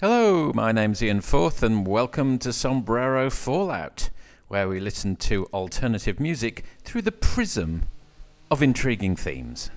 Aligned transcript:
Hello, 0.00 0.52
my 0.54 0.70
name's 0.70 1.02
Ian 1.02 1.20
Forth, 1.20 1.60
and 1.60 1.84
welcome 1.84 2.38
to 2.38 2.52
Sombrero 2.52 3.30
Fallout, 3.30 4.10
where 4.46 4.68
we 4.68 4.78
listen 4.78 5.16
to 5.16 5.46
alternative 5.46 6.20
music 6.20 6.64
through 6.84 7.02
the 7.02 7.10
prism 7.10 7.82
of 8.48 8.62
intriguing 8.62 9.16
themes. 9.16 9.72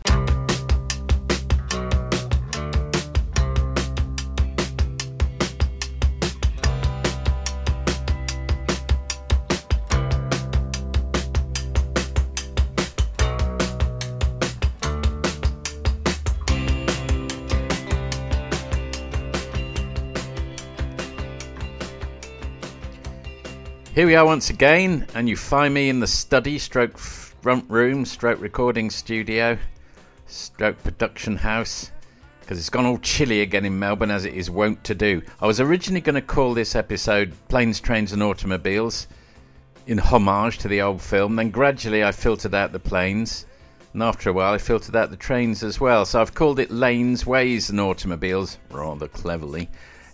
Here 24.01 24.07
we 24.07 24.15
are 24.15 24.25
once 24.25 24.49
again, 24.49 25.05
and 25.13 25.29
you 25.29 25.37
find 25.37 25.75
me 25.75 25.87
in 25.87 25.99
the 25.99 26.07
study, 26.07 26.57
stroke 26.57 26.97
front 26.97 27.69
room, 27.69 28.03
stroke 28.03 28.41
recording 28.41 28.89
studio, 28.89 29.59
stroke 30.25 30.81
production 30.81 31.35
house, 31.35 31.91
because 32.39 32.57
it's 32.57 32.71
gone 32.71 32.87
all 32.87 32.97
chilly 32.97 33.41
again 33.41 33.63
in 33.63 33.77
Melbourne 33.77 34.09
as 34.09 34.25
it 34.25 34.33
is 34.33 34.49
wont 34.49 34.83
to 34.85 34.95
do. 34.95 35.21
I 35.39 35.45
was 35.45 35.59
originally 35.59 36.01
going 36.01 36.15
to 36.15 36.21
call 36.23 36.55
this 36.55 36.75
episode 36.75 37.33
Planes, 37.47 37.79
Trains 37.79 38.11
and 38.11 38.23
Automobiles, 38.23 39.05
in 39.85 39.99
homage 39.99 40.57
to 40.57 40.67
the 40.67 40.81
old 40.81 41.03
film, 41.03 41.35
then 41.35 41.51
gradually 41.51 42.03
I 42.03 42.11
filtered 42.11 42.55
out 42.55 42.71
the 42.71 42.79
planes, 42.79 43.45
and 43.93 44.01
after 44.01 44.31
a 44.31 44.33
while 44.33 44.55
I 44.55 44.57
filtered 44.57 44.95
out 44.95 45.11
the 45.11 45.15
trains 45.15 45.61
as 45.61 45.79
well. 45.79 46.07
So 46.07 46.19
I've 46.19 46.33
called 46.33 46.57
it 46.57 46.71
Lanes, 46.71 47.27
Ways 47.27 47.69
and 47.69 47.79
Automobiles, 47.79 48.57
rather 48.71 49.07
cleverly 49.07 49.69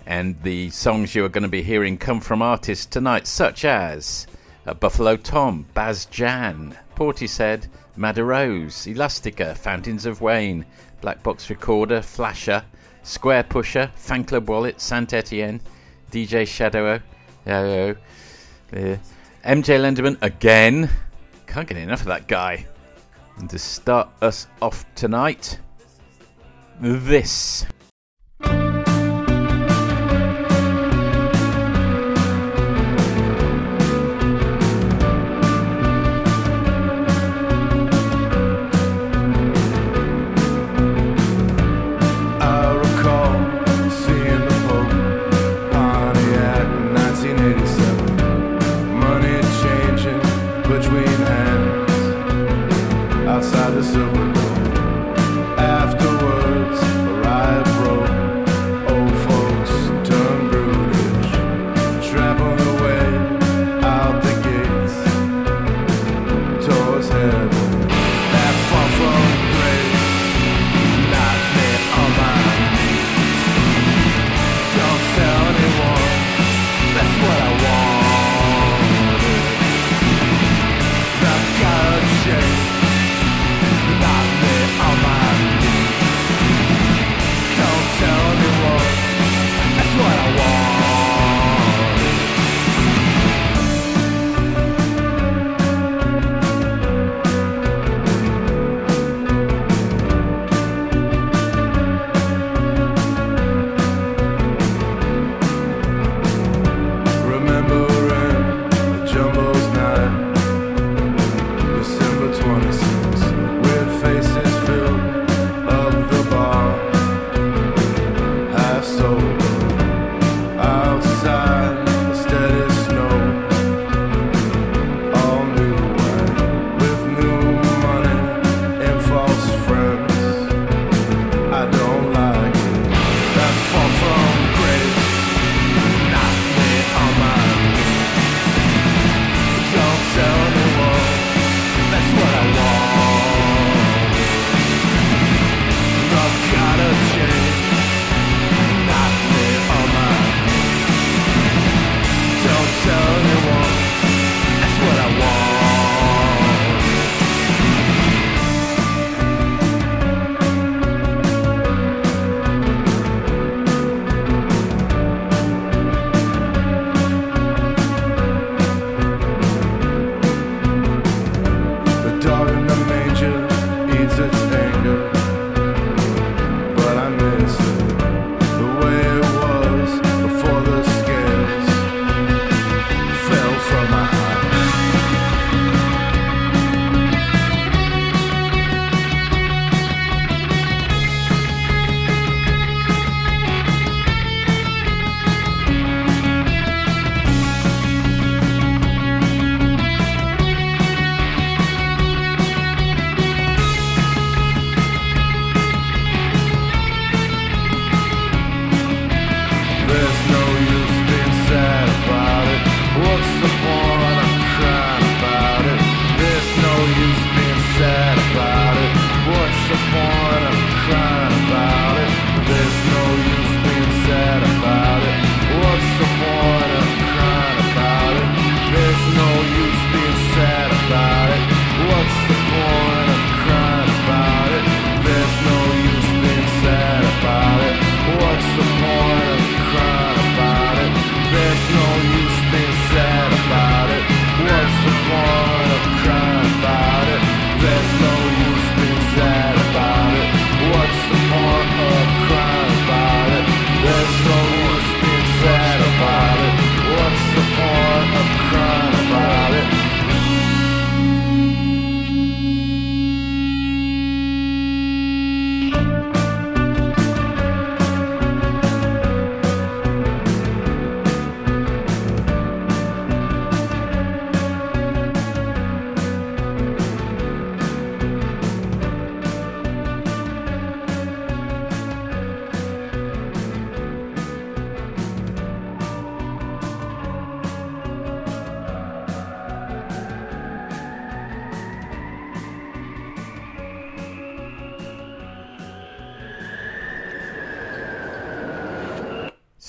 and 0.08 0.42
the 0.44 0.70
songs 0.70 1.14
you 1.14 1.26
are 1.26 1.30
going 1.30 1.44
to 1.44 1.50
be 1.50 1.62
hearing 1.62 1.98
come 1.98 2.22
from 2.22 2.42
artists 2.42 2.86
tonight, 2.86 3.28
such 3.28 3.66
as 3.66 4.26
uh, 4.66 4.74
Buffalo 4.74 5.18
Tom, 5.18 5.66
Bas 5.74 6.06
Jan, 6.06 6.78
Portishead, 6.96 7.68
Madder 7.98 8.24
Rose, 8.24 8.88
Elastica, 8.88 9.54
Fountains 9.54 10.06
of 10.06 10.22
Wayne, 10.22 10.66
Black 11.02 11.22
Box 11.24 11.50
Recorder, 11.50 12.02
Flasher, 12.02 12.64
Squarepusher, 13.04 13.92
Fan 13.96 14.24
Club 14.24 14.48
Wallet, 14.48 14.80
Saint 14.80 15.14
Etienne, 15.14 15.60
DJ 16.10 16.48
Shadow, 16.48 17.02
uh, 17.46 17.50
uh, 17.50 17.94
MJ 18.72 18.98
Lenderman 19.44 20.18
again. 20.22 20.90
Can't 21.48 21.68
get 21.68 21.78
enough 21.78 22.02
of 22.02 22.08
that 22.08 22.30
guy. 22.30 22.66
And 23.36 23.50
to 23.50 23.60
start 23.60 24.08
us 24.22 24.48
off 24.62 24.86
tonight, 24.96 25.60
this. 26.80 27.66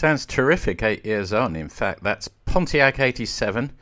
Sounds 0.09 0.25
terrific 0.25 0.83
eight 0.83 1.05
years 1.05 1.35
on. 1.35 1.55
In 1.55 1.69
fact, 1.69 2.03
that's 2.03 2.29
Pontiac 2.47 2.99
87 2.99 3.73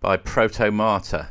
by 0.00 0.16
Protomartyr, 0.16 1.26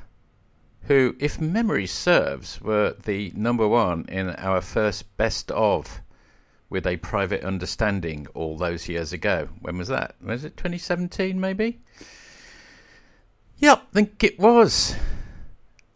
who, 0.84 1.16
if 1.18 1.42
memory 1.42 1.88
serves, 1.88 2.62
were 2.62 2.96
the 3.06 3.34
number 3.36 3.68
one 3.68 4.06
in 4.08 4.30
our 4.36 4.62
first 4.62 5.18
best 5.18 5.50
of 5.50 6.02
with 6.70 6.86
a 6.86 6.98
private 6.98 7.44
understanding 7.44 8.28
all 8.36 8.56
those 8.56 8.88
years 8.88 9.12
ago. 9.12 9.50
When 9.62 9.80
was 9.80 9.88
that? 9.88 10.14
Was 10.22 10.46
it 10.46 10.56
2017 10.58 11.40
maybe? 11.40 11.80
Yep, 13.58 13.82
I 13.82 13.94
think 13.96 14.24
it 14.24 14.38
was. 14.38 14.96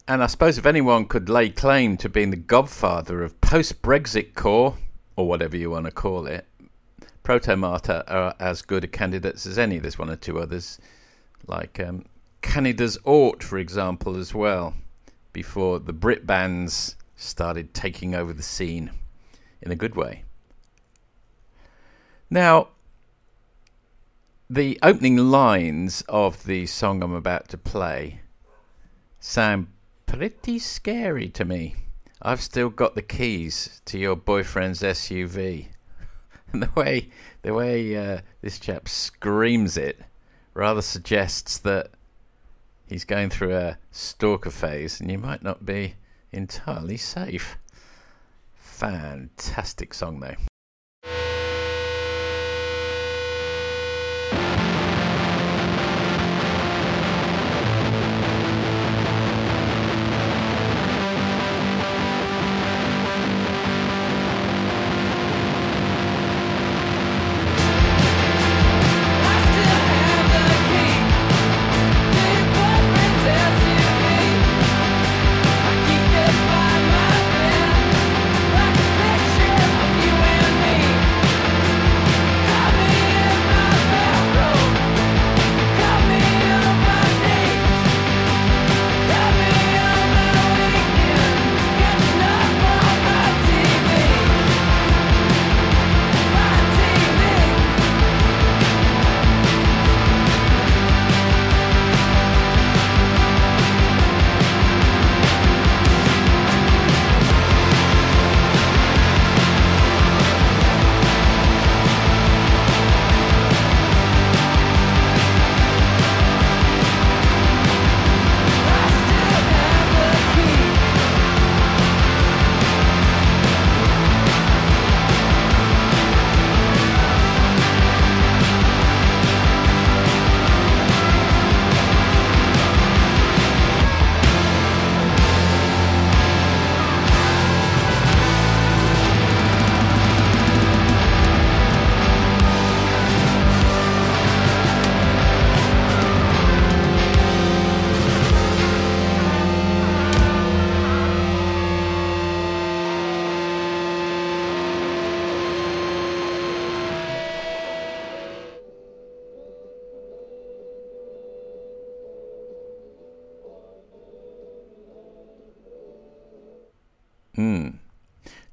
And 0.08 0.24
I 0.24 0.26
suppose 0.26 0.58
if 0.58 0.66
anyone 0.66 1.06
could 1.06 1.28
lay 1.28 1.50
claim 1.50 1.96
to 1.98 2.08
being 2.08 2.30
the 2.30 2.36
godfather 2.36 3.22
of 3.22 3.40
post 3.40 3.80
Brexit 3.80 4.34
core, 4.34 4.76
or 5.14 5.28
whatever 5.28 5.56
you 5.56 5.70
want 5.70 5.86
to 5.86 5.92
call 5.92 6.26
it, 6.26 6.48
Protomartyr 7.24 8.04
are 8.06 8.34
as 8.38 8.60
good 8.60 8.92
candidates 8.92 9.46
as 9.46 9.58
any. 9.58 9.78
There's 9.78 9.98
one 9.98 10.10
or 10.10 10.16
two 10.16 10.38
others, 10.38 10.78
like 11.46 11.80
um, 11.80 12.04
Canada's 12.42 12.98
Ought, 13.04 13.42
for 13.42 13.56
example, 13.56 14.16
as 14.16 14.34
well, 14.34 14.74
before 15.32 15.78
the 15.78 15.94
Brit 15.94 16.26
bands 16.26 16.96
started 17.16 17.72
taking 17.72 18.14
over 18.14 18.34
the 18.34 18.42
scene 18.42 18.90
in 19.62 19.72
a 19.72 19.76
good 19.76 19.96
way. 19.96 20.24
Now, 22.28 22.68
the 24.50 24.78
opening 24.82 25.16
lines 25.16 26.04
of 26.08 26.44
the 26.44 26.66
song 26.66 27.02
I'm 27.02 27.14
about 27.14 27.48
to 27.48 27.58
play 27.58 28.20
sound 29.18 29.68
pretty 30.06 30.58
scary 30.58 31.28
to 31.30 31.44
me. 31.46 31.76
I've 32.20 32.42
still 32.42 32.68
got 32.68 32.94
the 32.94 33.02
keys 33.02 33.80
to 33.86 33.98
your 33.98 34.16
boyfriend's 34.16 34.82
SUV. 34.82 35.68
And 36.54 36.62
the 36.62 36.70
way 36.80 37.10
the 37.42 37.52
way 37.52 37.96
uh, 37.96 38.20
this 38.40 38.60
chap 38.60 38.88
screams 38.88 39.76
it 39.76 40.00
rather 40.54 40.82
suggests 40.82 41.58
that 41.58 41.90
he's 42.86 43.04
going 43.04 43.28
through 43.28 43.56
a 43.56 43.78
stalker 43.90 44.50
phase 44.50 45.00
and 45.00 45.10
you 45.10 45.18
might 45.18 45.42
not 45.42 45.66
be 45.66 45.96
entirely 46.30 46.96
safe. 46.96 47.58
Fantastic 48.54 49.92
song 49.92 50.20
though. 50.20 50.36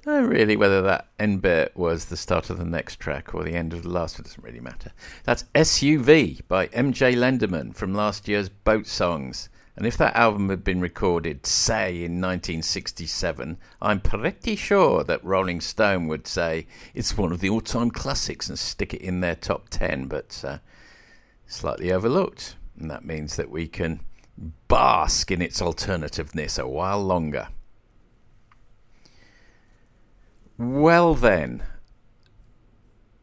Really 0.05 0.55
whether 0.55 0.81
that 0.81 1.08
end 1.20 1.41
bit 1.41 1.75
was 1.75 2.05
the 2.05 2.17
start 2.17 2.50
of 2.50 2.58
the 2.58 2.65
next 2.65 3.00
track 3.00 3.34
or 3.34 3.43
the 3.43 3.53
end 3.53 3.74
of 3.74 3.84
the 3.84 3.89
last. 3.89 4.20
It 4.20 4.25
doesn't 4.25 4.43
really 4.43 4.60
matter. 4.60 4.91
That's 5.24 5.43
SUV 5.55 6.41
by 6.48 6.67
MJ 6.67 7.15
Lenderman 7.15 7.75
from 7.75 7.93
last 7.93 8.27
year's 8.27 8.50
Boat 8.50 8.88
Songs. 8.88 9.50
And 9.75 9.88
if 9.88 9.98
that 9.98 10.15
album 10.15 10.50
had 10.50 10.63
been 10.63 10.81
recorded, 10.81 11.46
say, 11.46 11.96
in 11.98 12.20
1967, 12.20 13.58
I'm 13.81 14.01
pretty 14.01 14.55
sure 14.55 15.03
that 15.03 15.24
Rolling 15.24 15.62
Stone 15.62 16.08
would 16.08 16.27
say 16.27 16.67
it's 16.93 17.17
one 17.17 17.31
of 17.31 17.39
the 17.39 17.50
all 17.50 17.62
time 17.62 17.89
classics 17.89 18.50
and 18.50 18.60
stick 18.60 18.93
it 18.93 19.01
in 19.01 19.22
their 19.22 19.36
top 19.36 19.70
10, 19.70 20.08
but 20.08 20.43
uh, 20.46 20.58
slightly 21.48 21.91
overlooked. 21.91 22.55
And 22.77 22.91
that 22.91 23.05
means 23.05 23.38
that 23.38 23.50
we 23.50 23.67
can 23.67 24.01
bask 24.67 25.31
in 25.31 25.41
its 25.41 25.62
alternativeness 25.62 26.62
a 26.62 26.67
while 26.67 27.01
longer. 27.01 27.48
Well, 30.62 31.15
then. 31.15 31.63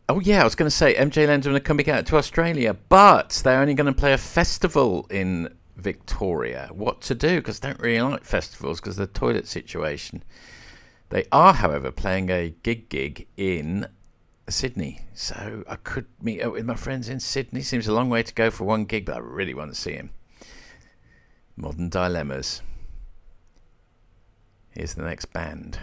Oh, 0.09 0.19
yeah, 0.19 0.41
I 0.41 0.45
was 0.45 0.57
going 0.57 0.67
to 0.67 0.75
say 0.75 0.95
MJ 0.95 1.29
Lenderman 1.29 1.55
are 1.55 1.61
coming 1.61 1.89
out 1.89 2.05
to 2.07 2.17
Australia, 2.17 2.75
but 2.89 3.43
they're 3.45 3.61
only 3.61 3.75
going 3.75 3.87
to 3.87 3.93
play 3.93 4.13
a 4.13 4.19
festival 4.19 5.07
in 5.09 5.55
Victoria. 5.77 6.69
What 6.73 7.01
to 7.03 7.15
do? 7.15 7.37
Because 7.37 7.63
I 7.63 7.69
don't 7.69 7.81
really 7.81 8.01
like 8.01 8.25
festivals 8.25 8.81
because 8.81 8.99
of 8.99 9.07
the 9.07 9.19
toilet 9.19 9.47
situation. 9.47 10.25
They 11.11 11.27
are, 11.31 11.53
however, 11.53 11.93
playing 11.93 12.29
a 12.29 12.57
gig 12.65 12.89
gig 12.89 13.29
in 13.37 13.87
Sydney. 14.49 15.03
So 15.15 15.63
I 15.69 15.77
could 15.77 16.07
meet 16.21 16.43
up 16.43 16.55
with 16.55 16.65
my 16.65 16.75
friends 16.75 17.09
in 17.09 17.21
Sydney. 17.21 17.63
Seems 17.63 17.87
a 17.87 17.93
long 17.93 18.11
way 18.11 18.25
to 18.25 18.35
go 18.35 18.51
for 18.51 18.65
one 18.65 18.85
gig, 18.85 19.07
but 19.07 19.15
I 19.15 19.21
really 19.21 19.55
want 19.55 19.73
to 19.73 19.81
see 19.81 19.93
him. 19.93 20.11
Modern 21.57 21.89
Dilemmas. 21.89 22.63
Here's 24.71 24.95
the 24.95 25.05
next 25.05 25.27
band. 25.27 25.79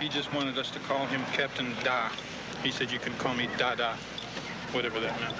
He 0.00 0.08
just 0.08 0.32
wanted 0.32 0.56
us 0.58 0.70
to 0.70 0.78
call 0.80 1.04
him 1.06 1.22
Captain 1.32 1.74
Da. 1.84 2.10
He 2.62 2.70
said 2.70 2.90
you 2.90 2.98
can 2.98 3.12
call 3.18 3.34
me 3.34 3.48
Dada, 3.58 3.94
whatever 4.72 4.98
that 5.00 5.20
meant. 5.20 5.34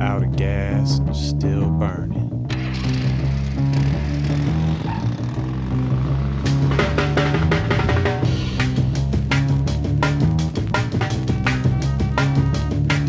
Out 0.00 0.22
of 0.22 0.36
gas, 0.36 1.00
still 1.12 1.68
burning. 1.70 2.28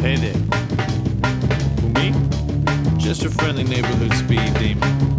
Hey 0.01 0.15
there. 0.15 0.35
Me? 1.93 2.13
Just 2.97 3.23
a 3.25 3.29
friendly 3.29 3.63
neighborhood 3.63 4.11
speed 4.13 4.53
demon 4.55 5.10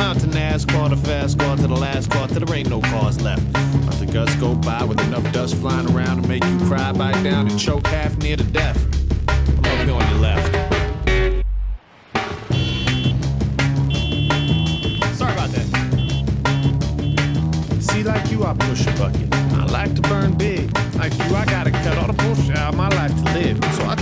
Pound 0.00 0.20
to 0.20 0.26
NASCAR, 0.28 0.88
the 0.88 0.96
fast 0.96 1.38
car 1.38 1.58
to 1.58 1.66
the 1.66 1.76
last 1.76 2.10
car 2.10 2.26
till 2.26 2.40
there 2.40 2.56
ain't 2.56 2.70
no 2.70 2.80
cars 2.80 3.20
left. 3.20 3.42
Let 3.84 3.98
the 3.98 4.06
gusts 4.06 4.34
go 4.36 4.54
by 4.54 4.82
with 4.82 4.98
enough 5.06 5.30
dust 5.30 5.56
flying 5.56 5.94
around 5.94 6.22
to 6.22 6.26
make 6.26 6.42
you 6.42 6.58
cry, 6.60 6.90
bite 6.92 7.22
down, 7.22 7.48
and 7.48 7.60
choke 7.60 7.86
half 7.86 8.16
near 8.16 8.38
to 8.38 8.44
death. 8.44 8.78
I'm 9.28 9.58
up 9.58 9.84
here 9.84 9.92
on 9.92 10.10
your 10.10 10.20
left. 10.20 10.56
like 18.02 18.30
you, 18.30 18.42
I 18.44 18.54
push 18.54 18.86
a 18.86 18.92
bucket. 18.92 19.32
I 19.34 19.66
like 19.66 19.94
to 19.96 20.02
burn 20.02 20.32
big. 20.32 20.74
Like 20.96 21.12
you, 21.18 21.36
I 21.36 21.44
gotta 21.44 21.70
cut 21.70 21.98
all 21.98 22.06
the 22.06 22.14
bullshit 22.14 22.56
out 22.56 22.74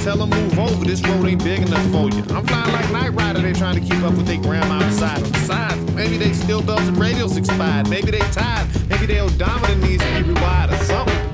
Tell 0.09 0.17
them 0.17 0.31
move 0.31 0.59
over, 0.59 0.87
this 0.87 1.03
road 1.03 1.27
ain't 1.27 1.45
big 1.45 1.61
enough 1.61 1.85
for 1.93 2.09
you. 2.09 2.25
I'm 2.35 2.43
flying 2.47 2.73
like 2.73 2.91
Knight 2.91 3.11
Rider, 3.11 3.43
they 3.43 3.53
trying 3.53 3.75
to 3.75 3.81
keep 3.83 4.03
up 4.03 4.15
with 4.15 4.27
their 4.27 4.39
grandma 4.39 4.83
outside. 4.83 5.23
Besides, 5.23 5.93
maybe 5.93 6.17
they 6.17 6.33
still 6.33 6.63
belts 6.63 6.89
and 6.89 6.97
radios 6.97 7.37
expired. 7.37 7.91
Maybe 7.91 8.11
they 8.13 8.21
tired. 8.33 8.69
Maybe 8.89 9.05
their 9.05 9.25
odometer 9.25 9.75
needs 9.75 10.03
to 10.03 10.25
be 10.25 10.33
rewired 10.33 10.73
or 10.73 10.83
something. 10.87 11.28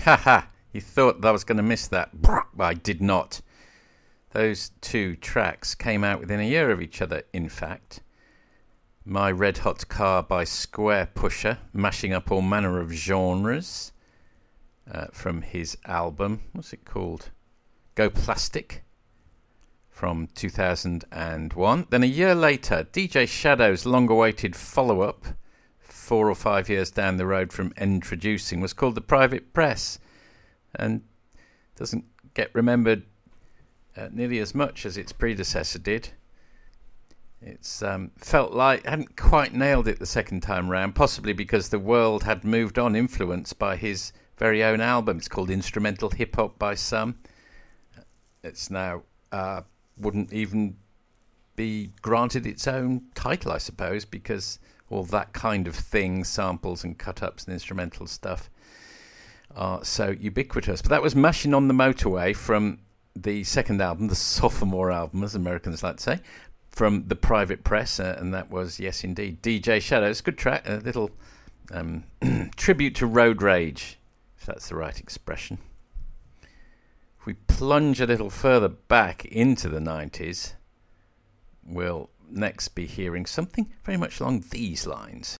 Thought 0.00 1.24
I 1.24 1.30
was 1.30 1.44
going 1.44 1.56
to 1.56 1.62
miss 1.62 1.86
that. 1.88 2.10
I 2.58 2.74
did 2.74 3.02
not. 3.02 3.40
Those 4.32 4.70
two 4.80 5.16
tracks 5.16 5.74
came 5.74 6.04
out 6.04 6.20
within 6.20 6.40
a 6.40 6.48
year 6.48 6.70
of 6.70 6.80
each 6.80 7.02
other, 7.02 7.22
in 7.32 7.48
fact. 7.48 8.00
My 9.04 9.30
Red 9.30 9.58
Hot 9.58 9.88
Car 9.88 10.22
by 10.22 10.44
Squarepusher, 10.44 11.58
mashing 11.72 12.12
up 12.12 12.30
all 12.30 12.42
manner 12.42 12.80
of 12.80 12.92
genres 12.92 13.92
uh, 14.90 15.06
from 15.12 15.42
his 15.42 15.76
album. 15.84 16.42
What's 16.52 16.72
it 16.72 16.84
called? 16.84 17.30
Go 17.94 18.08
Plastic 18.08 18.84
from 19.88 20.28
2001. 20.34 21.86
Then 21.90 22.02
a 22.02 22.06
year 22.06 22.34
later, 22.34 22.86
DJ 22.92 23.26
Shadow's 23.26 23.84
long 23.84 24.08
awaited 24.08 24.54
follow 24.54 25.02
up 25.02 25.26
four 26.10 26.28
or 26.28 26.34
five 26.34 26.68
years 26.68 26.90
down 26.90 27.18
the 27.18 27.24
road 27.24 27.52
from 27.52 27.70
Endtroducing 27.74 28.60
was 28.60 28.72
called 28.72 28.96
The 28.96 29.00
Private 29.00 29.52
Press 29.52 30.00
and 30.74 31.02
doesn't 31.76 32.04
get 32.34 32.50
remembered 32.52 33.04
uh, 33.96 34.08
nearly 34.10 34.40
as 34.40 34.52
much 34.52 34.84
as 34.84 34.96
its 34.96 35.12
predecessor 35.12 35.78
did. 35.78 36.08
It's 37.40 37.80
um, 37.80 38.10
felt 38.16 38.52
like 38.52 38.86
hadn't 38.86 39.16
quite 39.16 39.54
nailed 39.54 39.86
it 39.86 40.00
the 40.00 40.04
second 40.04 40.40
time 40.40 40.68
round, 40.68 40.96
possibly 40.96 41.32
because 41.32 41.68
the 41.68 41.78
world 41.78 42.24
had 42.24 42.42
moved 42.42 42.76
on, 42.76 42.96
influenced 42.96 43.60
by 43.60 43.76
his 43.76 44.12
very 44.36 44.64
own 44.64 44.80
album. 44.80 45.18
It's 45.18 45.28
called 45.28 45.48
Instrumental 45.48 46.10
Hip 46.10 46.34
Hop 46.34 46.58
by 46.58 46.74
some. 46.74 47.20
It's 48.42 48.68
now 48.68 49.04
uh, 49.30 49.60
wouldn't 49.96 50.32
even 50.32 50.76
be 51.54 51.92
granted 52.02 52.48
its 52.48 52.66
own 52.66 53.02
title, 53.14 53.52
I 53.52 53.58
suppose, 53.58 54.04
because 54.04 54.58
all 54.90 55.04
that 55.04 55.32
kind 55.32 55.66
of 55.66 55.74
thing, 55.74 56.24
samples 56.24 56.84
and 56.84 56.98
cut 56.98 57.22
ups 57.22 57.44
and 57.44 57.54
instrumental 57.54 58.06
stuff, 58.06 58.50
are 59.54 59.84
so 59.84 60.10
ubiquitous. 60.10 60.82
But 60.82 60.90
that 60.90 61.02
was 61.02 61.14
Mashing 61.14 61.54
on 61.54 61.68
the 61.68 61.74
Motorway 61.74 62.36
from 62.36 62.80
the 63.16 63.44
second 63.44 63.80
album, 63.80 64.08
the 64.08 64.14
sophomore 64.14 64.90
album, 64.90 65.22
as 65.22 65.34
Americans 65.34 65.82
like 65.82 65.96
to 65.96 66.02
say, 66.02 66.20
from 66.70 67.06
the 67.08 67.16
Private 67.16 67.64
Press, 67.64 67.98
uh, 67.98 68.16
and 68.18 68.34
that 68.34 68.50
was, 68.50 68.78
yes, 68.78 69.02
indeed, 69.04 69.42
DJ 69.42 69.80
Shadows. 69.80 70.20
Good 70.20 70.38
track, 70.38 70.68
a 70.68 70.76
little 70.76 71.10
um, 71.72 72.04
tribute 72.56 72.94
to 72.96 73.06
Road 73.06 73.42
Rage, 73.42 73.98
if 74.38 74.46
that's 74.46 74.68
the 74.68 74.76
right 74.76 74.98
expression. 74.98 75.58
If 77.18 77.26
we 77.26 77.34
plunge 77.34 78.00
a 78.00 78.06
little 78.06 78.30
further 78.30 78.68
back 78.68 79.24
into 79.26 79.68
the 79.68 79.80
90s, 79.80 80.54
we'll 81.64 82.10
next 82.32 82.68
be 82.68 82.86
hearing 82.86 83.26
something 83.26 83.70
very 83.82 83.96
much 83.98 84.20
along 84.20 84.44
these 84.50 84.86
lines. 84.86 85.36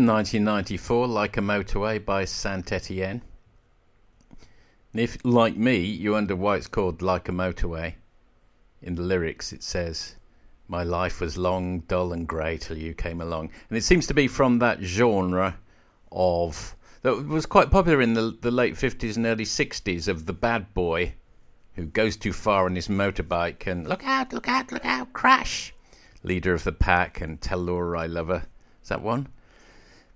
From 0.00 0.06
1994, 0.06 1.08
Like 1.08 1.36
a 1.36 1.42
Motorway 1.42 2.02
by 2.02 2.24
Saint 2.24 2.72
Etienne. 2.72 3.20
If, 4.94 5.18
like 5.26 5.58
me, 5.58 5.80
you 5.80 6.12
wonder 6.12 6.34
why 6.34 6.56
it's 6.56 6.68
called 6.68 7.02
Like 7.02 7.28
a 7.28 7.32
Motorway, 7.32 7.96
in 8.80 8.94
the 8.94 9.02
lyrics 9.02 9.52
it 9.52 9.62
says, 9.62 10.16
My 10.66 10.82
life 10.84 11.20
was 11.20 11.36
long, 11.36 11.80
dull, 11.80 12.14
and 12.14 12.26
grey 12.26 12.56
till 12.56 12.78
you 12.78 12.94
came 12.94 13.20
along. 13.20 13.50
And 13.68 13.76
it 13.76 13.84
seems 13.84 14.06
to 14.06 14.14
be 14.14 14.26
from 14.26 14.58
that 14.60 14.80
genre 14.80 15.58
of. 16.10 16.76
that 17.02 17.26
was 17.26 17.44
quite 17.44 17.70
popular 17.70 18.00
in 18.00 18.14
the, 18.14 18.38
the 18.40 18.50
late 18.50 18.76
50s 18.76 19.18
and 19.18 19.26
early 19.26 19.44
60s 19.44 20.08
of 20.08 20.24
the 20.24 20.32
bad 20.32 20.72
boy 20.72 21.12
who 21.74 21.84
goes 21.84 22.16
too 22.16 22.32
far 22.32 22.64
on 22.64 22.74
his 22.74 22.88
motorbike 22.88 23.66
and 23.66 23.86
look 23.86 24.06
out, 24.06 24.32
look 24.32 24.48
out, 24.48 24.72
look 24.72 24.86
out, 24.86 25.12
crash. 25.12 25.74
Leader 26.22 26.54
of 26.54 26.64
the 26.64 26.72
pack 26.72 27.20
and 27.20 27.42
tell 27.42 27.58
Laura 27.58 28.00
I 28.00 28.06
love 28.06 28.28
her. 28.28 28.46
Is 28.82 28.88
that 28.88 29.02
one? 29.02 29.28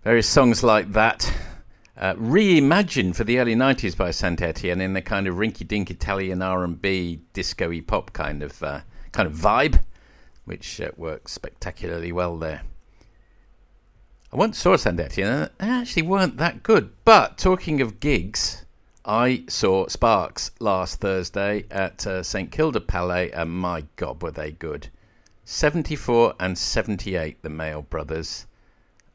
Various 0.05 0.29
songs 0.29 0.63
like 0.63 0.93
that. 0.93 1.33
Uh, 1.97 2.13
reimagined 2.17 3.17
for 3.17 3.25
the 3.25 3.39
early 3.39 3.55
90s 3.55 3.97
by 3.97 4.11
Saint 4.11 4.43
Etienne 4.43 4.83
in 4.83 4.95
a 4.95 5.01
kind 5.01 5.27
of 5.27 5.37
rinky-dink 5.37 5.91
Italian 5.91 6.43
R&B, 6.43 7.21
disco-y 7.33 7.81
pop 7.81 8.13
kind 8.13 8.43
of 8.43 8.63
uh, 8.63 8.81
kind 9.13 9.27
of 9.27 9.33
vibe, 9.35 9.83
which 10.45 10.79
uh, 10.79 10.91
works 10.99 11.33
spectacularly 11.33 12.13
well 12.13 12.37
there. 12.37 12.65
I 14.31 14.37
once 14.37 14.59
saw 14.59 14.77
Saint 14.77 15.01
Etienne, 15.01 15.29
and 15.29 15.51
they 15.59 15.71
actually 15.71 16.03
weren't 16.03 16.37
that 16.37 16.63
good. 16.63 16.91
But 17.07 17.39
talking 17.39 17.81
of 17.81 17.99
gigs, 17.99 18.67
I 19.07 19.45
saw 19.49 19.87
Sparks 19.87 20.51
last 20.61 21.01
Thursday 21.01 21.65
at 21.71 22.07
uh, 22.07 22.23
St 22.23 22.53
Kilda 22.53 22.83
Palais, 22.83 23.31
and 23.31 23.51
my 23.51 23.87
God, 23.97 24.23
were 24.23 24.33
they 24.33 24.53
good! 24.53 24.89
74 25.47 26.35
and 26.39 26.59
78, 26.59 27.41
the 27.41 27.49
Mael 27.49 27.81
Brothers 27.81 28.45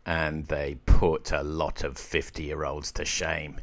and 0.10 0.48
they 0.48 0.74
put 0.88 1.32
a 1.32 1.44
lot 1.44 1.84
of 1.84 1.96
50 1.96 2.42
year 2.42 2.66
olds 2.66 2.92
to 2.94 3.06
shame 3.06 3.62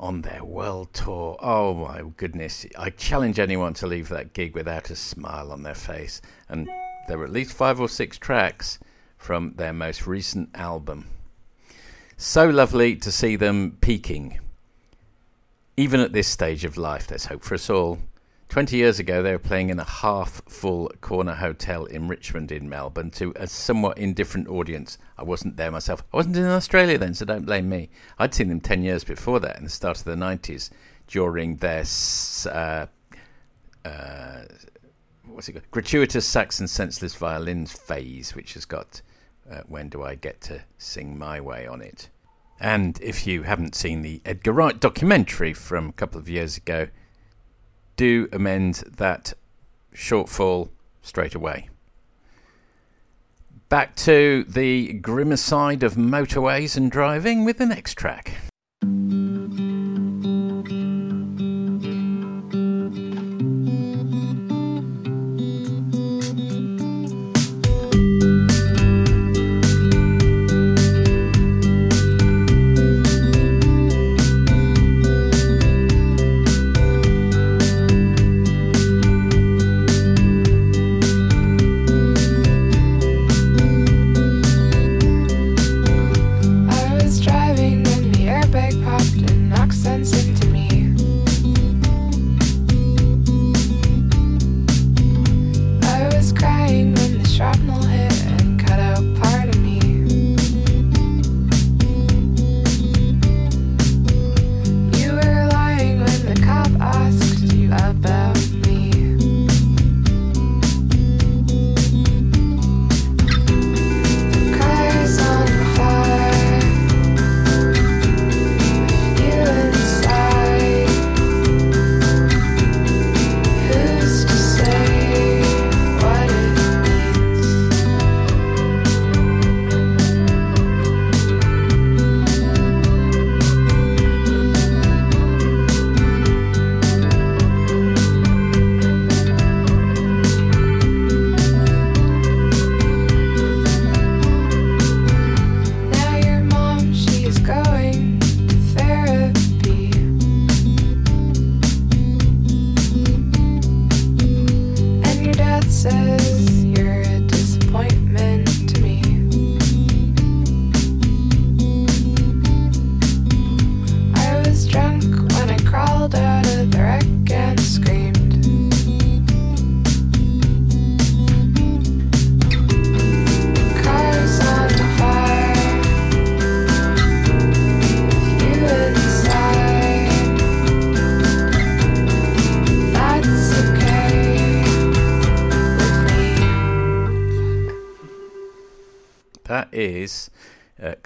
on 0.00 0.22
their 0.22 0.42
world 0.42 0.94
tour. 0.94 1.36
Oh 1.40 1.74
my 1.74 2.02
goodness. 2.16 2.64
I 2.78 2.88
challenge 2.88 3.38
anyone 3.38 3.74
to 3.74 3.86
leave 3.86 4.08
that 4.08 4.32
gig 4.32 4.54
without 4.54 4.88
a 4.88 4.96
smile 4.96 5.52
on 5.52 5.62
their 5.62 5.74
face. 5.74 6.22
And 6.48 6.70
there 7.06 7.18
were 7.18 7.26
at 7.26 7.32
least 7.32 7.52
five 7.52 7.78
or 7.78 7.86
six 7.86 8.16
tracks 8.16 8.78
from 9.18 9.52
their 9.56 9.74
most 9.74 10.06
recent 10.06 10.48
album. 10.54 11.08
So 12.16 12.48
lovely 12.48 12.96
to 12.96 13.12
see 13.12 13.36
them 13.36 13.76
peaking. 13.82 14.40
Even 15.76 16.00
at 16.00 16.14
this 16.14 16.28
stage 16.28 16.64
of 16.64 16.78
life, 16.78 17.06
there's 17.06 17.26
hope 17.26 17.42
for 17.42 17.56
us 17.56 17.68
all. 17.68 17.98
20 18.50 18.76
years 18.76 18.98
ago, 18.98 19.22
they 19.22 19.30
were 19.30 19.38
playing 19.38 19.70
in 19.70 19.78
a 19.78 19.84
half 19.84 20.42
full 20.48 20.90
corner 21.00 21.34
hotel 21.34 21.84
in 21.84 22.08
Richmond 22.08 22.50
in 22.50 22.68
Melbourne 22.68 23.12
to 23.12 23.32
a 23.36 23.46
somewhat 23.46 23.96
indifferent 23.96 24.48
audience. 24.48 24.98
I 25.16 25.22
wasn't 25.22 25.56
there 25.56 25.70
myself. 25.70 26.02
I 26.12 26.16
wasn't 26.16 26.36
in 26.36 26.46
Australia 26.46 26.98
then, 26.98 27.14
so 27.14 27.24
don't 27.24 27.46
blame 27.46 27.68
me. 27.68 27.90
I'd 28.18 28.34
seen 28.34 28.48
them 28.48 28.60
10 28.60 28.82
years 28.82 29.04
before 29.04 29.38
that, 29.38 29.56
in 29.56 29.62
the 29.62 29.70
start 29.70 29.98
of 29.98 30.04
the 30.04 30.16
90s, 30.16 30.70
during 31.06 31.56
their 31.56 31.84
uh, 32.52 32.86
uh, 33.84 34.42
what's 35.26 35.48
it 35.48 35.52
called? 35.52 35.70
gratuitous 35.70 36.26
sax 36.26 36.58
and 36.58 36.68
senseless 36.68 37.14
violins 37.14 37.70
phase, 37.70 38.34
which 38.34 38.54
has 38.54 38.64
got 38.64 39.00
uh, 39.48 39.60
"When 39.68 39.88
Do 39.88 40.02
I 40.02 40.16
Get 40.16 40.40
to 40.42 40.62
Sing 40.76 41.16
My 41.16 41.40
Way" 41.40 41.68
on 41.68 41.80
it. 41.80 42.08
And 42.58 42.98
if 43.00 43.28
you 43.28 43.44
haven't 43.44 43.76
seen 43.76 44.02
the 44.02 44.20
Edgar 44.24 44.52
Wright 44.52 44.78
documentary 44.78 45.54
from 45.54 45.88
a 45.88 45.92
couple 45.92 46.20
of 46.20 46.28
years 46.28 46.56
ago, 46.56 46.88
do 48.00 48.30
amend 48.32 48.76
that 48.96 49.34
shortfall 49.94 50.70
straight 51.02 51.34
away. 51.34 51.68
Back 53.68 53.94
to 53.96 54.42
the 54.48 54.94
grimmer 54.94 55.36
side 55.36 55.82
of 55.82 55.96
motorways 55.96 56.78
and 56.78 56.90
driving 56.90 57.44
with 57.44 57.58
the 57.58 57.66
next 57.66 57.98
track. 57.98 58.49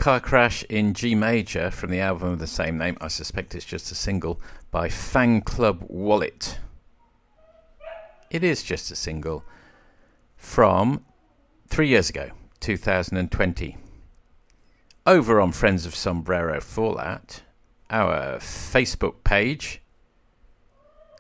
Car 0.05 0.21
Crash 0.21 0.62
in 0.64 0.93
G 0.93 1.14
Major 1.14 1.71
from 1.71 1.88
the 1.88 2.01
album 2.01 2.29
of 2.29 2.38
the 2.38 2.47
same 2.47 2.77
name. 2.77 2.99
I 3.01 3.09
suspect 3.09 3.55
it's 3.55 3.64
just 3.64 3.90
a 3.90 3.95
single 3.95 4.38
by 4.71 4.88
Fanclub 4.88 5.88
Wallet. 5.88 6.59
It 8.29 8.45
is 8.45 8.62
just 8.62 8.90
a 8.90 8.97
single 8.97 9.47
from 10.37 11.07
three 11.69 11.88
years 11.88 12.11
ago, 12.11 12.33
2020. 12.61 13.79
Over 15.07 15.40
on 15.40 15.53
Friends 15.53 15.87
of 15.87 15.95
Sombrero 15.95 16.61
Fallout, 16.61 17.40
our 17.88 18.37
Facebook 18.40 19.25
page, 19.25 19.81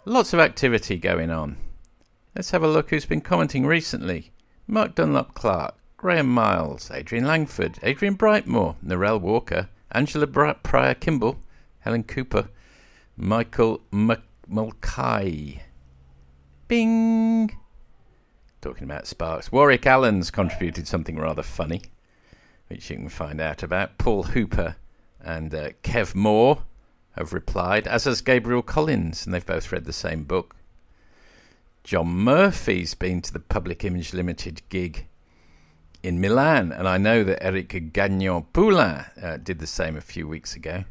lots 0.04 0.34
of 0.34 0.40
activity 0.40 0.98
going 0.98 1.30
on. 1.30 1.56
Let's 2.36 2.50
have 2.50 2.62
a 2.62 2.68
look 2.68 2.90
who's 2.90 3.06
been 3.06 3.22
commenting 3.22 3.64
recently. 3.64 4.32
Mark 4.66 4.94
Dunlop 4.94 5.32
Clark, 5.32 5.74
Graham 6.04 6.28
Miles, 6.28 6.90
Adrian 6.90 7.24
Langford, 7.24 7.78
Adrian 7.82 8.14
Brightmore, 8.14 8.76
Narelle 8.84 9.18
Walker, 9.18 9.70
Angela 9.90 10.26
Pryor 10.26 10.92
Kimball, 10.92 11.38
Helen 11.80 12.02
Cooper, 12.02 12.50
Michael 13.16 13.80
Mulcahy. 13.90 15.62
Bing! 16.68 17.56
Talking 18.60 18.84
about 18.84 19.06
Sparks. 19.06 19.50
Warwick 19.50 19.86
Allen's 19.86 20.30
contributed 20.30 20.86
something 20.86 21.16
rather 21.16 21.42
funny, 21.42 21.80
which 22.68 22.90
you 22.90 22.96
can 22.96 23.08
find 23.08 23.40
out 23.40 23.62
about. 23.62 23.96
Paul 23.96 24.24
Hooper 24.24 24.76
and 25.22 25.54
uh, 25.54 25.70
Kev 25.82 26.14
Moore 26.14 26.64
have 27.12 27.32
replied, 27.32 27.86
as 27.86 28.04
has 28.04 28.20
Gabriel 28.20 28.60
Collins, 28.60 29.24
and 29.24 29.32
they've 29.32 29.46
both 29.46 29.72
read 29.72 29.86
the 29.86 29.92
same 29.94 30.24
book. 30.24 30.54
John 31.82 32.08
Murphy's 32.08 32.92
been 32.92 33.22
to 33.22 33.32
the 33.32 33.40
Public 33.40 33.86
Image 33.86 34.12
Limited 34.12 34.60
gig 34.68 35.06
in 36.04 36.20
Milan, 36.20 36.70
and 36.70 36.86
I 36.86 36.98
know 36.98 37.24
that 37.24 37.42
Eric 37.42 37.94
Gagnon 37.94 38.42
Poulain 38.52 39.06
uh, 39.22 39.38
did 39.38 39.58
the 39.58 39.66
same 39.66 39.96
a 39.96 40.02
few 40.02 40.28
weeks 40.28 40.54
ago. 40.54 40.84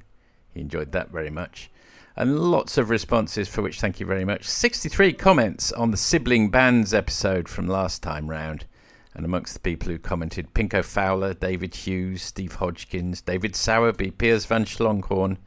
He 0.55 0.61
enjoyed 0.61 0.91
that 0.91 1.11
very 1.11 1.29
much. 1.29 1.69
And 2.15 2.39
lots 2.39 2.79
of 2.79 2.89
responses 2.89 3.47
for 3.47 3.61
which 3.61 3.79
thank 3.79 3.99
you 3.99 4.07
very 4.07 4.25
much. 4.25 4.45
63 4.45 5.13
comments 5.13 5.71
on 5.71 5.91
the 5.91 5.97
sibling 5.97 6.49
bands 6.49 6.95
episode 6.95 7.47
from 7.47 7.67
last 7.67 8.01
time 8.01 8.27
round. 8.27 8.65
And 9.13 9.23
amongst 9.23 9.53
the 9.53 9.59
people 9.59 9.89
who 9.89 9.99
commented, 9.99 10.55
Pinko 10.55 10.83
Fowler, 10.83 11.35
David 11.35 11.75
Hughes, 11.75 12.23
Steve 12.23 12.55
Hodgkins, 12.55 13.21
David 13.21 13.55
Sowerby, 13.55 14.09
Piers 14.09 14.47
Van 14.47 14.65
Schlonghorn. 14.65 15.37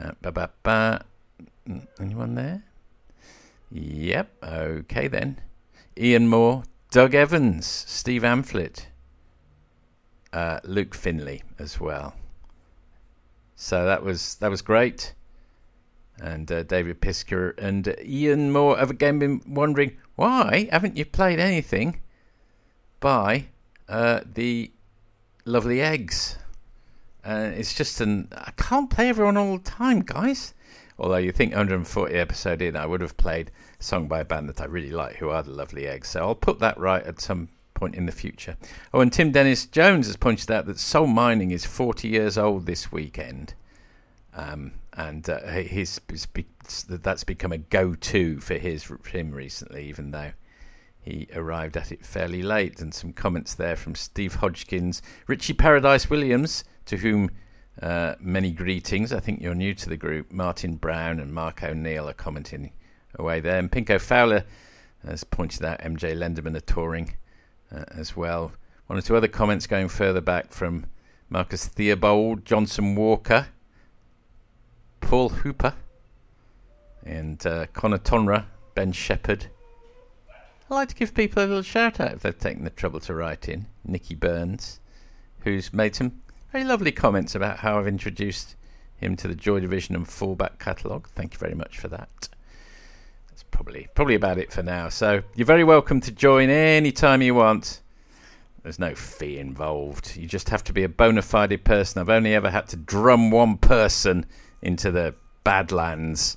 Uh, 0.00 0.12
ba 0.22 0.30
ba 0.30 0.50
ba. 0.62 1.04
Mm, 1.68 1.86
anyone 1.98 2.36
there? 2.36 2.62
Yep, 3.72 4.30
okay 4.44 5.08
then. 5.08 5.40
Ian 5.98 6.28
Moore, 6.28 6.62
Doug 6.94 7.12
Evans, 7.12 7.66
Steve 7.66 8.22
Amphlett, 8.22 8.86
uh, 10.32 10.60
Luke 10.62 10.94
Finley 10.94 11.42
as 11.58 11.80
well. 11.80 12.14
So 13.56 13.84
that 13.84 14.04
was 14.04 14.36
that 14.36 14.48
was 14.48 14.62
great. 14.62 15.12
And 16.20 16.52
uh, 16.52 16.62
David 16.62 17.00
Pisker 17.00 17.58
and 17.58 17.96
Ian 18.00 18.52
Moore 18.52 18.78
have 18.78 18.92
again 18.92 19.18
been 19.18 19.42
wondering 19.44 19.96
why 20.14 20.68
haven't 20.70 20.96
you 20.96 21.04
played 21.04 21.40
anything 21.40 22.00
by 23.00 23.46
uh, 23.88 24.20
the 24.24 24.70
lovely 25.44 25.80
eggs? 25.80 26.38
Uh, 27.24 27.50
it's 27.56 27.74
just 27.74 28.00
an 28.00 28.28
I 28.36 28.52
can't 28.52 28.88
play 28.88 29.08
everyone 29.08 29.36
all 29.36 29.58
the 29.58 29.64
time, 29.64 30.02
guys. 30.02 30.54
Although 30.96 31.16
you 31.16 31.32
think 31.32 31.50
140 31.50 32.14
episode 32.14 32.62
in, 32.62 32.76
I 32.76 32.86
would 32.86 33.00
have 33.00 33.16
played 33.16 33.50
a 33.84 33.86
song 33.86 34.08
by 34.08 34.20
a 34.20 34.24
band 34.24 34.48
that 34.48 34.60
I 34.60 34.64
really 34.64 34.90
like, 34.90 35.16
who 35.16 35.28
are 35.28 35.42
the 35.42 35.50
Lovely 35.50 35.86
Eggs. 35.86 36.08
So 36.08 36.20
I'll 36.20 36.34
put 36.34 36.58
that 36.60 36.78
right 36.78 37.04
at 37.04 37.20
some 37.20 37.48
point 37.74 37.94
in 37.94 38.06
the 38.06 38.12
future. 38.12 38.56
Oh, 38.92 39.00
and 39.00 39.12
Tim 39.12 39.30
Dennis 39.30 39.66
Jones 39.66 40.06
has 40.06 40.16
pointed 40.16 40.50
out 40.50 40.66
that 40.66 40.78
Soul 40.78 41.06
Mining 41.06 41.50
is 41.50 41.64
40 41.66 42.08
years 42.08 42.38
old 42.38 42.66
this 42.66 42.90
weekend. 42.90 43.54
Um, 44.34 44.72
and 44.94 45.28
uh, 45.28 45.40
his, 45.48 46.00
his, 46.08 46.26
that's 46.88 47.24
become 47.24 47.52
a 47.52 47.58
go-to 47.58 48.40
for 48.40 48.54
his 48.54 48.82
for 48.82 48.98
him 49.08 49.32
recently, 49.32 49.88
even 49.88 50.12
though 50.12 50.32
he 51.00 51.28
arrived 51.34 51.76
at 51.76 51.92
it 51.92 52.06
fairly 52.06 52.42
late. 52.42 52.80
And 52.80 52.94
some 52.94 53.12
comments 53.12 53.54
there 53.54 53.76
from 53.76 53.94
Steve 53.94 54.36
Hodgkins, 54.36 55.02
Richie 55.26 55.52
Paradise 55.52 56.08
Williams, 56.08 56.64
to 56.86 56.96
whom 56.98 57.30
Uh, 57.82 58.14
many 58.20 58.52
greetings. 58.52 59.12
I 59.12 59.18
think 59.18 59.42
you're 59.42 59.52
new 59.52 59.74
to 59.74 59.88
the 59.88 59.96
group. 59.96 60.30
Martin 60.30 60.76
Brown 60.76 61.18
and 61.18 61.34
Mark 61.34 61.64
O'Neill 61.64 62.08
are 62.08 62.14
commenting 62.14 62.70
away 63.16 63.40
there. 63.40 63.58
And 63.58 63.70
Pinko 63.70 64.00
Fowler 64.00 64.44
has 65.06 65.24
pointed 65.24 65.64
out 65.64 65.80
MJ 65.80 66.16
Lenderman 66.16 66.56
are 66.56 66.60
touring 66.60 67.14
uh, 67.72 67.84
as 67.88 68.16
well. 68.16 68.52
One 68.86 68.98
or 68.98 69.02
two 69.02 69.16
other 69.16 69.28
comments 69.28 69.66
going 69.66 69.88
further 69.88 70.20
back 70.20 70.52
from 70.52 70.86
Marcus 71.28 71.66
Theobald, 71.66 72.44
Johnson 72.44 72.94
Walker, 72.94 73.48
Paul 75.00 75.30
Hooper, 75.30 75.74
and 77.04 77.44
uh, 77.46 77.66
Connor 77.72 77.98
Tonra, 77.98 78.46
Ben 78.74 78.92
Shepherd. 78.92 79.46
I 80.70 80.74
like 80.74 80.88
to 80.88 80.94
give 80.94 81.14
people 81.14 81.42
a 81.42 81.46
little 81.46 81.62
shout 81.62 82.00
out 82.00 82.12
if 82.12 82.20
they've 82.20 82.38
taken 82.38 82.64
the 82.64 82.70
trouble 82.70 83.00
to 83.00 83.14
write 83.14 83.48
in. 83.48 83.66
Nicky 83.84 84.14
Burns, 84.14 84.80
who's 85.40 85.72
made 85.72 85.94
some 85.94 86.22
very 86.52 86.64
lovely 86.64 86.92
comments 86.92 87.34
about 87.34 87.58
how 87.58 87.78
I've 87.78 87.86
introduced 87.86 88.56
him 88.96 89.16
to 89.16 89.28
the 89.28 89.34
Joy 89.34 89.60
Division 89.60 89.94
and 89.94 90.06
Fallback 90.06 90.58
catalogue. 90.58 91.08
Thank 91.08 91.34
you 91.34 91.38
very 91.38 91.54
much 91.54 91.78
for 91.78 91.88
that. 91.88 92.28
Probably 93.54 93.86
probably 93.94 94.16
about 94.16 94.38
it 94.38 94.52
for 94.52 94.64
now. 94.64 94.88
So 94.88 95.22
you're 95.36 95.46
very 95.46 95.62
welcome 95.62 96.00
to 96.00 96.10
join 96.10 96.50
any 96.50 96.90
time 96.90 97.22
you 97.22 97.36
want. 97.36 97.82
There's 98.64 98.80
no 98.80 98.96
fee 98.96 99.38
involved. 99.38 100.16
You 100.16 100.26
just 100.26 100.48
have 100.48 100.64
to 100.64 100.72
be 100.72 100.82
a 100.82 100.88
bona 100.88 101.22
fide 101.22 101.62
person. 101.62 102.00
I've 102.00 102.10
only 102.10 102.34
ever 102.34 102.50
had 102.50 102.66
to 102.70 102.76
drum 102.76 103.30
one 103.30 103.58
person 103.58 104.26
into 104.60 104.90
the 104.90 105.14
badlands 105.44 106.36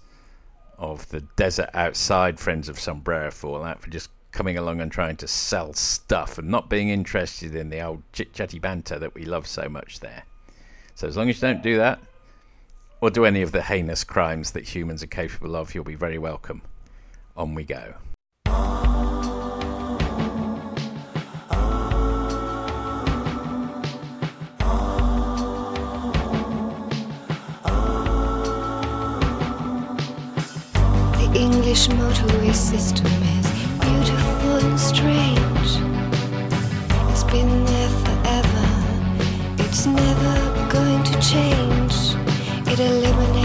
of 0.78 1.10
the 1.10 1.22
desert 1.22 1.72
outside 1.74 2.40
Friends 2.40 2.70
of 2.70 2.80
Sombrero 2.80 3.32
for 3.32 3.64
that 3.64 3.82
for 3.82 3.90
just 3.90 4.12
coming 4.32 4.56
along 4.56 4.80
and 4.80 4.92
trying 4.92 5.16
to 5.18 5.28
sell 5.28 5.74
stuff 5.74 6.38
and 6.38 6.50
not 6.50 6.70
being 6.70 6.90
interested 6.90 7.56
in 7.56 7.72
the 7.72 7.82
old 7.82 8.04
chit 8.14 8.32
chatty 8.32 8.60
banter 8.60 9.00
that 9.00 9.16
we 9.16 9.26
love 9.26 9.48
so 9.48 9.68
much 9.68 10.02
there. 10.02 10.22
So, 10.94 11.08
as 11.08 11.18
long 11.18 11.30
as 11.30 11.38
you 11.38 11.48
don't 11.48 11.64
do 11.64 11.78
that, 11.78 12.00
or 13.02 13.10
do 13.10 13.26
any 13.26 13.42
of 13.42 13.54
the 13.54 13.64
heinous 13.64 14.04
crimes 14.04 14.52
that 14.52 14.76
humans 14.76 15.02
are 15.02 15.08
capable 15.08 15.56
of, 15.56 15.74
you'll 15.74 15.84
be 15.84 15.96
very 15.96 16.20
welcome. 16.20 16.62
On 17.38 17.54
we 17.54 17.64
go. 17.64 17.94
The 31.14 31.30
English 31.36 31.90
motorway 31.90 32.56
system 32.56 33.06
is 33.06 33.48
beautiful 33.86 34.58
and 34.66 34.80
strange. 34.80 35.70
It's 37.12 37.24
been 37.24 37.66
there 37.66 37.90
forever, 38.04 38.68
it's 39.60 39.86
never 39.86 40.70
going 40.70 41.04
to 41.04 41.14
change. 41.22 42.16
It 42.68 42.80
eliminates 42.80 43.37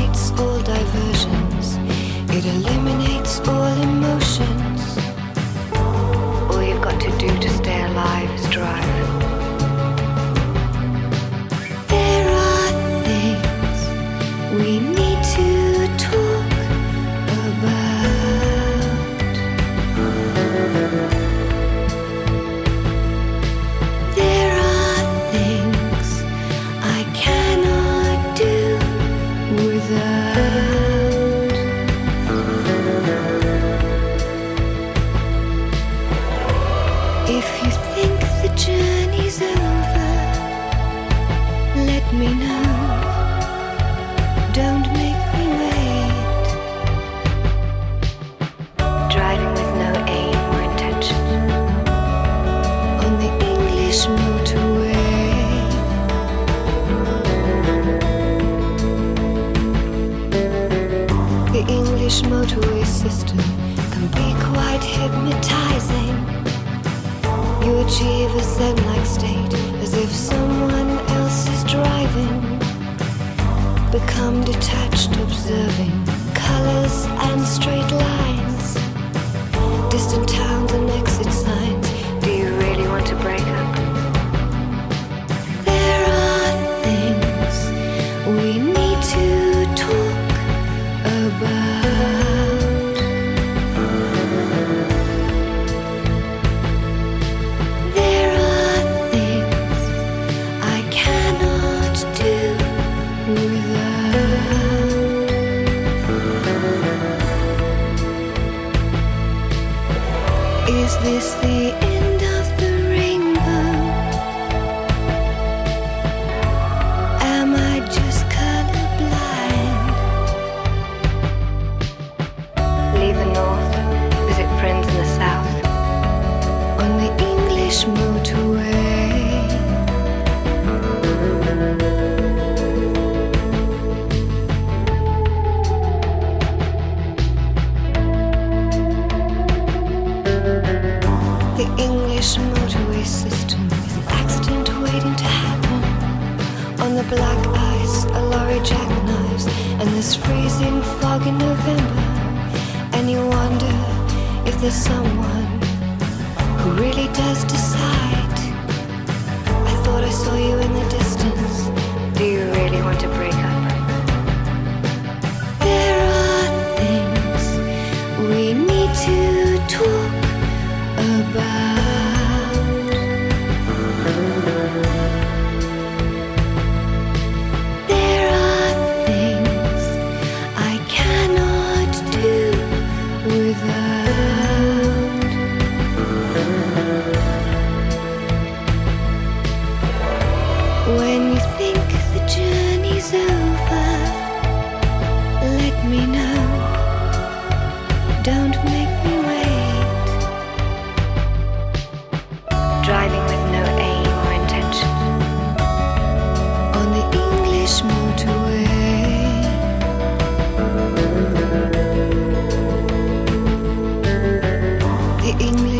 Achieve 67.92 68.34
a 68.36 68.42
zen 68.42 68.76
like 68.86 69.04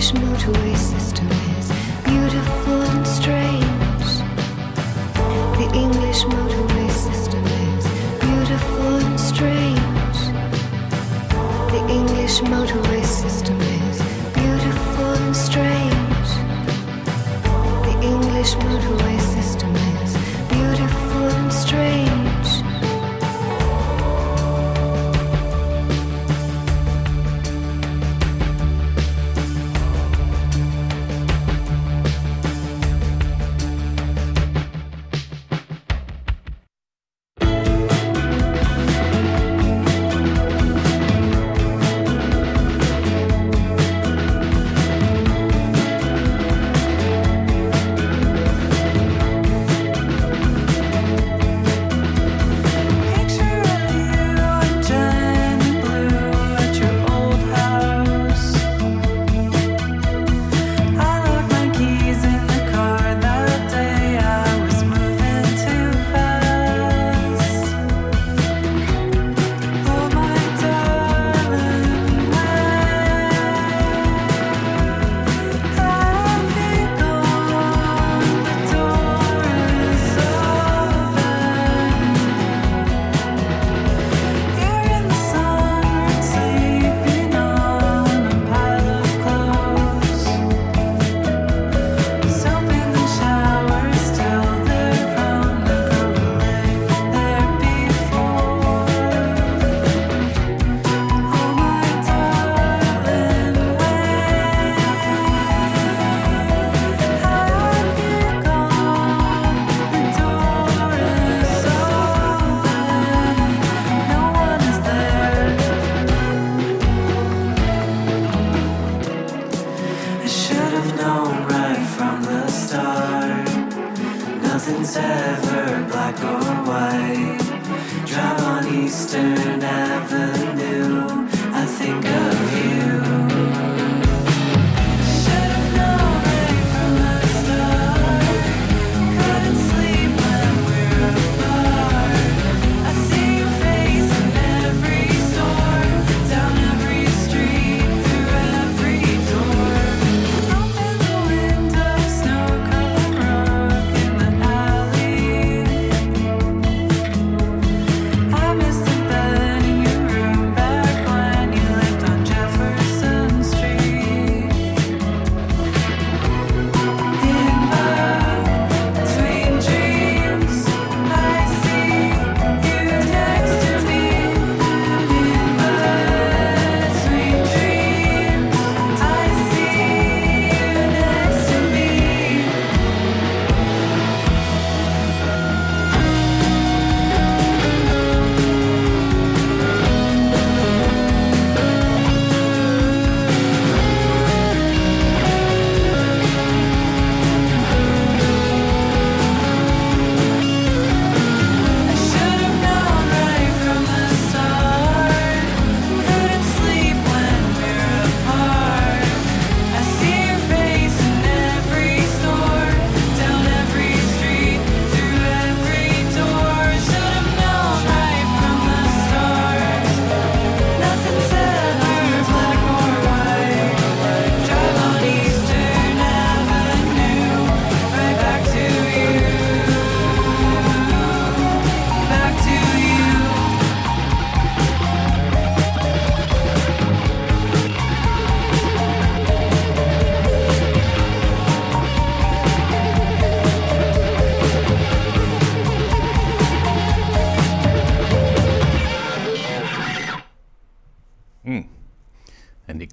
English 0.03 0.21
motorway 0.21 0.77
system 0.77 1.29
is 1.59 1.69
beautiful 2.03 2.83
and 2.83 3.07
strange. 3.07 4.11
The 5.59 5.71
English 5.73 6.25
motorway 6.25 6.91
system 6.91 7.45
is 7.45 7.87
beautiful 8.19 8.97
and 9.07 9.21
strange. 9.21 10.19
The 11.71 11.87
English 11.89 12.41
motorway 12.41 12.92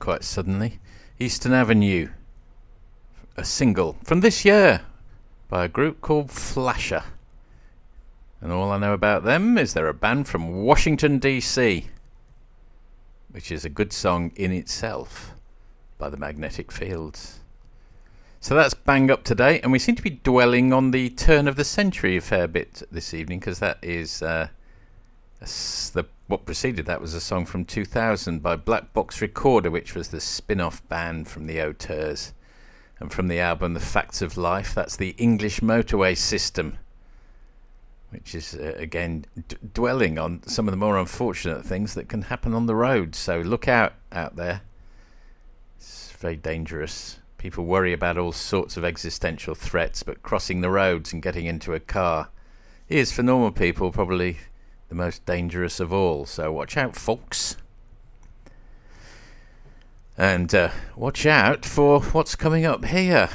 quite 0.10 0.24
suddenly. 0.24 0.80
Eastern 1.20 1.54
Avenue. 1.54 2.10
A 3.38 3.46
single 3.46 3.96
from 4.04 4.22
this 4.22 4.44
year 4.44 4.82
by 5.50 5.66
a 5.66 5.68
group 5.68 6.02
called 6.02 6.32
Flasher. 6.32 7.04
And 8.42 8.52
all 8.52 8.72
I 8.72 8.80
know 8.80 8.94
about 8.94 9.24
them 9.24 9.56
is 9.56 9.76
they're 9.76 9.88
a 9.88 9.94
band 9.94 10.28
from 10.28 10.64
Washington, 10.64 11.20
D.C., 11.20 11.90
which 13.30 13.52
is 13.52 13.64
a 13.64 13.70
good 13.70 13.94
song 13.94 14.32
in 14.36 14.52
itself 14.52 15.36
by 16.00 16.10
the 16.10 16.18
Magnetic 16.18 16.72
Fields. 16.72 17.42
So 18.40 18.56
that's 18.56 18.74
bang 18.74 19.12
up 19.12 19.24
to 19.26 19.36
date, 19.36 19.62
and 19.62 19.72
we 19.72 19.78
seem 19.78 19.94
to 19.94 20.02
be 20.02 20.10
dwelling 20.24 20.74
on 20.74 20.90
the 20.90 21.12
turn 21.12 21.48
of 21.48 21.56
the 21.56 21.64
century 21.64 22.18
a 22.18 22.22
fair 22.22 22.48
bit 22.48 22.82
this 22.92 23.14
evening 23.14 23.38
because 23.38 23.60
that 23.60 23.78
is 23.84 24.24
uh, 24.24 24.48
the 25.40 26.06
what 26.28 26.46
preceded 26.46 26.86
that 26.86 27.02
was 27.02 27.14
a 27.14 27.22
song 27.22 27.46
from 27.46 27.66
2000 27.66 28.44
by 28.44 28.56
Black 28.56 28.94
Box 28.94 29.22
Recorder, 29.22 29.72
which 29.72 29.96
was 29.96 30.10
the 30.10 30.22
spin-off 30.22 30.88
band 30.90 31.28
from 31.28 31.48
the 31.48 31.60
Auteurs, 31.60 32.34
and 33.00 33.12
from 33.12 33.28
the 33.30 33.40
album 33.40 33.74
The 33.74 33.80
Facts 33.80 34.22
of 34.22 34.38
Life. 34.38 34.76
That's 34.76 34.96
the 34.96 35.16
English 35.18 35.62
Motorway 35.62 36.18
System, 36.18 36.78
which 38.10 38.36
is 38.36 38.54
uh, 38.54 38.74
again 38.78 39.26
d- 39.48 39.56
dwelling 39.74 40.20
on 40.20 40.44
some 40.46 40.68
of 40.68 40.72
the 40.72 40.78
more 40.78 40.98
unfortunate 40.98 41.66
things 41.66 41.94
that 41.94 42.10
can 42.10 42.24
happen 42.24 42.54
on 42.54 42.66
the 42.66 42.76
road. 42.76 43.16
So 43.16 43.40
look 43.40 43.68
out 43.68 43.94
out 44.12 44.36
there. 44.36 44.62
It's 45.78 46.12
very 46.12 46.36
dangerous. 46.36 47.20
People 47.38 47.64
worry 47.64 47.94
about 47.94 48.18
all 48.18 48.34
sorts 48.34 48.76
of 48.76 48.84
existential 48.84 49.56
threats, 49.56 50.04
but 50.04 50.22
crossing 50.22 50.60
the 50.60 50.70
roads 50.70 51.14
and 51.14 51.24
getting 51.24 51.46
into 51.46 51.74
a 51.74 51.80
car 51.80 52.30
is, 52.90 53.14
for 53.14 53.24
normal 53.24 53.52
people, 53.52 53.92
probably 53.92 54.40
the 54.90 54.96
most 54.96 55.26
dangerous 55.26 55.80
of 55.80 55.94
all. 55.94 56.26
So 56.26 56.52
watch 56.52 56.76
out, 56.76 56.96
folks. 56.96 57.56
And 60.18 60.54
uh, 60.54 60.72
watch 60.98 61.26
out 61.26 61.66
for 61.66 62.02
what's 62.02 62.36
coming 62.36 62.66
up 62.66 62.84
here. 62.84 63.30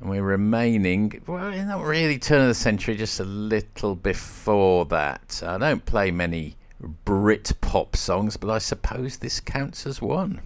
And 0.00 0.08
we're 0.08 0.22
remaining, 0.22 1.20
well, 1.26 1.50
not 1.50 1.84
really 1.84 2.18
turn 2.18 2.40
of 2.40 2.48
the 2.48 2.54
century, 2.54 2.96
just 2.96 3.20
a 3.20 3.24
little 3.24 3.94
before 3.94 4.86
that. 4.86 5.42
I 5.44 5.58
don't 5.58 5.84
play 5.84 6.10
many 6.10 6.56
Brit 7.04 7.52
pop 7.60 7.96
songs, 7.96 8.38
but 8.38 8.48
I 8.48 8.58
suppose 8.58 9.18
this 9.18 9.40
counts 9.40 9.86
as 9.86 10.00
one. 10.00 10.40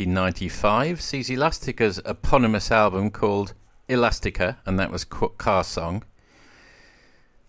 1995 0.00 1.00
sees 1.00 1.30
Elastica's 1.30 2.00
eponymous 2.06 2.70
album 2.70 3.10
called 3.10 3.52
Elastica, 3.88 4.58
and 4.64 4.78
that 4.78 4.90
was 4.90 5.04
Car 5.04 5.62
Song. 5.62 6.02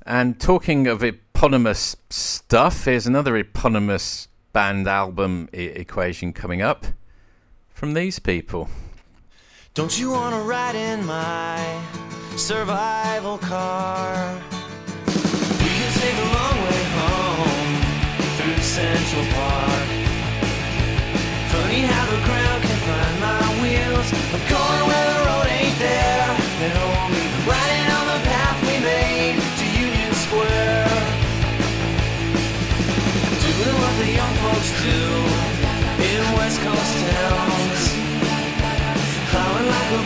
And 0.05 0.39
talking 0.39 0.85
of 0.85 1.01
eponymous 1.01 1.95
stuff, 2.09 2.85
here's 2.85 3.07
another 3.07 3.37
eponymous 3.37 4.27
band 4.51 4.87
album 4.87 5.47
e- 5.53 5.67
equation 5.67 6.33
coming 6.33 6.61
up 6.61 6.85
from 7.69 7.93
these 7.93 8.19
people. 8.19 8.69
Don't 9.73 9.97
you 9.97 10.11
wanna 10.11 10.41
ride 10.41 10.75
in 10.75 11.05
my 11.05 11.81
survival 12.35 13.37
car? 13.37 14.41
We 15.07 15.69
can 15.79 15.91
take 15.99 16.17
long 16.17 16.57
way 16.67 16.83
home 16.99 17.81
through 18.37 18.61
Central 18.61 19.25
Park. 19.33 19.92
Ground 21.73 22.61
wheels. 23.59 24.13
I'm 24.13 24.43
going 24.45 24.83
where 24.85 25.05
the 25.09 25.19
road 25.25 25.47
ain't 25.49 25.77
there. 25.79 26.29
And 26.61 26.73
only 26.77 27.25
riding 27.49 27.87
on 27.97 28.05
the 28.13 28.19
path 28.29 28.61
we 28.61 28.77
made 28.77 29.41
to 29.41 29.65
Union 29.81 30.13
Square. 30.13 30.85
Doing 33.41 33.77
what 33.81 33.93
the 33.97 34.09
young 34.13 34.35
folks 34.45 34.69
do 34.85 35.01
in 35.97 36.21
West 36.37 36.61
Coast 36.61 36.93
towns. 37.09 37.81
Like 39.73 39.91
a 39.91 40.01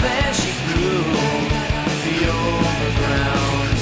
the 2.07 2.17
overground. 2.31 3.77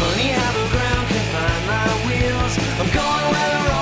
Funny 0.00 0.28
how 0.32 0.50
the 0.56 0.66
ground 0.72 1.04
my 1.68 1.88
wheels. 2.08 2.54
I'm 2.80 2.88
going 2.88 3.26
where 3.32 3.48
the 3.52 3.60
road 3.68 3.77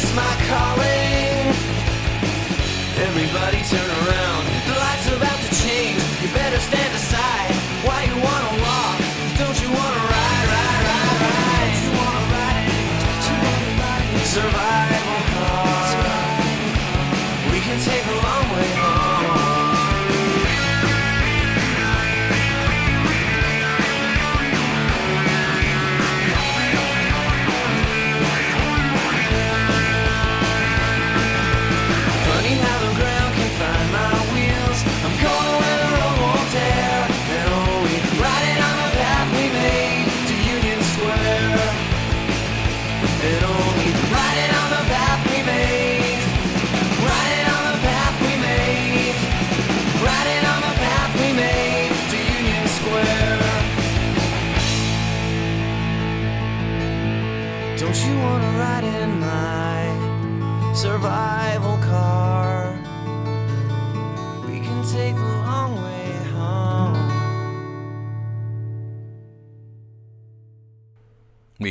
missed 0.00 0.14
my 0.16 0.34
calling. 0.48 1.52
Everybody 3.06 3.60
turn 3.72 3.90
around. 4.00 4.42
The 4.68 4.74
light's 4.82 5.06
about 5.16 5.38
to 5.44 5.50
change. 5.64 6.00
You 6.22 6.28
better 6.32 6.60
stand 6.68 6.92
aside. 6.94 7.52
Why 7.86 7.98
you 8.08 8.16
wanna 8.28 8.52
walk? 8.64 8.96
Don't 9.40 9.58
you 9.62 9.68
wanna 9.78 10.02
ride, 10.14 10.46
ride, 10.54 10.82
ride, 10.90 11.18
ride? 11.24 11.60
Don't 11.64 11.84
you 11.84 11.92
wanna 12.00 12.22
ride? 12.34 12.70
Survival 14.36 15.20
car. 15.32 15.80
We 17.52 17.58
can 17.66 17.78
take 17.90 18.04
a 18.14 18.16
long 18.26 18.39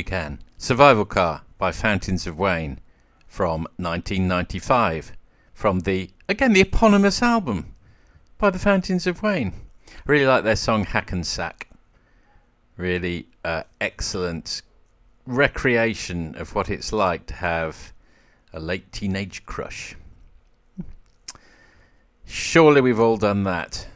We 0.00 0.04
can. 0.04 0.38
Survival 0.56 1.04
Car 1.04 1.42
by 1.58 1.72
Fountains 1.72 2.26
of 2.26 2.38
Wayne 2.38 2.80
from 3.26 3.68
1995. 3.76 5.12
From 5.52 5.80
the, 5.80 6.08
again, 6.26 6.54
the 6.54 6.62
eponymous 6.62 7.22
album 7.22 7.74
by 8.38 8.48
the 8.48 8.58
Fountains 8.58 9.06
of 9.06 9.22
Wayne. 9.22 9.52
I 9.88 9.92
really 10.06 10.24
like 10.24 10.42
their 10.42 10.56
song 10.56 10.86
Hackensack. 10.86 11.68
Really 12.78 13.26
uh, 13.44 13.64
excellent 13.78 14.62
recreation 15.26 16.34
of 16.34 16.54
what 16.54 16.70
it's 16.70 16.94
like 16.94 17.26
to 17.26 17.34
have 17.34 17.92
a 18.54 18.58
late 18.58 18.92
teenage 18.92 19.44
crush. 19.44 19.96
Surely 22.24 22.80
we've 22.80 22.98
all 22.98 23.18
done 23.18 23.44
that. 23.44 23.86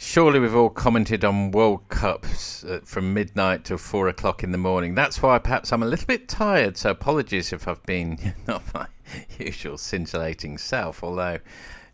Surely 0.00 0.38
we've 0.38 0.54
all 0.54 0.70
commented 0.70 1.24
on 1.24 1.50
World 1.50 1.88
Cups 1.88 2.62
uh, 2.62 2.78
from 2.84 3.12
midnight 3.12 3.64
till 3.64 3.78
four 3.78 4.06
o'clock 4.06 4.44
in 4.44 4.52
the 4.52 4.56
morning. 4.58 4.94
That's 4.94 5.20
why 5.20 5.40
perhaps 5.40 5.72
I'm 5.72 5.82
a 5.82 5.86
little 5.86 6.06
bit 6.06 6.28
tired, 6.28 6.76
so 6.76 6.90
apologies 6.90 7.52
if 7.52 7.66
I've 7.66 7.82
been 7.82 8.32
not 8.46 8.62
my 8.72 8.86
usual 9.40 9.76
scintillating 9.76 10.56
self, 10.56 11.02
although, 11.02 11.40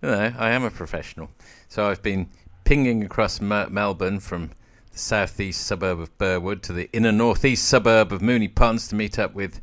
you 0.02 0.10
know, 0.10 0.34
I 0.36 0.50
am 0.50 0.64
a 0.64 0.70
professional. 0.70 1.30
So 1.70 1.88
I've 1.88 2.02
been 2.02 2.28
pinging 2.64 3.02
across 3.02 3.40
Melbourne 3.40 4.20
from 4.20 4.50
the 4.92 4.98
southeast 4.98 5.62
suburb 5.62 5.98
of 5.98 6.16
Burwood 6.18 6.62
to 6.64 6.74
the 6.74 6.90
inner 6.92 7.10
northeast 7.10 7.66
suburb 7.66 8.12
of 8.12 8.20
Moonee 8.20 8.54
Ponds 8.54 8.86
to 8.88 8.94
meet 8.94 9.18
up 9.18 9.32
with 9.32 9.62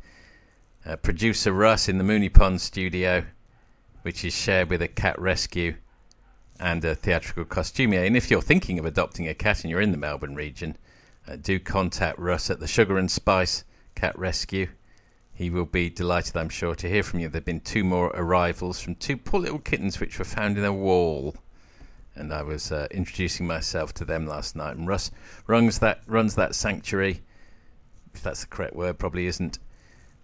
uh, 0.83 0.95
producer 0.95 1.53
Russ 1.53 1.87
in 1.87 1.99
the 1.99 2.03
Moonee 2.03 2.33
Ponds 2.33 2.63
studio, 2.63 3.23
which 4.01 4.25
is 4.25 4.33
shared 4.33 4.71
with 4.71 4.81
a 4.81 4.87
cat 4.87 5.21
rescue 5.21 5.75
and 6.61 6.85
a 6.85 6.93
theatrical 6.93 7.43
costumier. 7.43 8.05
And 8.05 8.15
if 8.15 8.29
you're 8.29 8.41
thinking 8.41 8.77
of 8.77 8.85
adopting 8.85 9.27
a 9.27 9.33
cat 9.33 9.63
and 9.63 9.71
you're 9.71 9.81
in 9.81 9.91
the 9.91 9.97
Melbourne 9.97 10.35
region, 10.35 10.77
uh, 11.27 11.35
do 11.35 11.59
contact 11.59 12.19
Russ 12.19 12.49
at 12.51 12.59
the 12.59 12.67
Sugar 12.67 12.97
and 12.97 13.09
Spice 13.09 13.63
Cat 13.95 14.17
Rescue. 14.17 14.67
He 15.33 15.49
will 15.49 15.65
be 15.65 15.89
delighted, 15.89 16.37
I'm 16.37 16.49
sure, 16.49 16.75
to 16.75 16.87
hear 16.87 17.01
from 17.01 17.19
you. 17.19 17.27
There 17.27 17.39
have 17.39 17.45
been 17.45 17.61
two 17.61 17.83
more 17.83 18.11
arrivals 18.13 18.79
from 18.79 18.93
two 18.95 19.17
poor 19.17 19.39
little 19.39 19.59
kittens 19.59 19.99
which 19.99 20.19
were 20.19 20.25
found 20.25 20.57
in 20.57 20.63
a 20.63 20.71
wall. 20.71 21.35
And 22.13 22.31
I 22.31 22.43
was 22.43 22.71
uh, 22.71 22.87
introducing 22.91 23.47
myself 23.47 23.93
to 23.95 24.05
them 24.05 24.27
last 24.27 24.55
night. 24.55 24.77
And 24.77 24.87
Russ 24.87 25.09
runs 25.47 25.79
that, 25.79 26.01
runs 26.05 26.35
that 26.35 26.53
sanctuary, 26.53 27.21
if 28.13 28.21
that's 28.21 28.41
the 28.41 28.47
correct 28.47 28.75
word, 28.75 28.99
probably 28.99 29.25
isn't, 29.25 29.57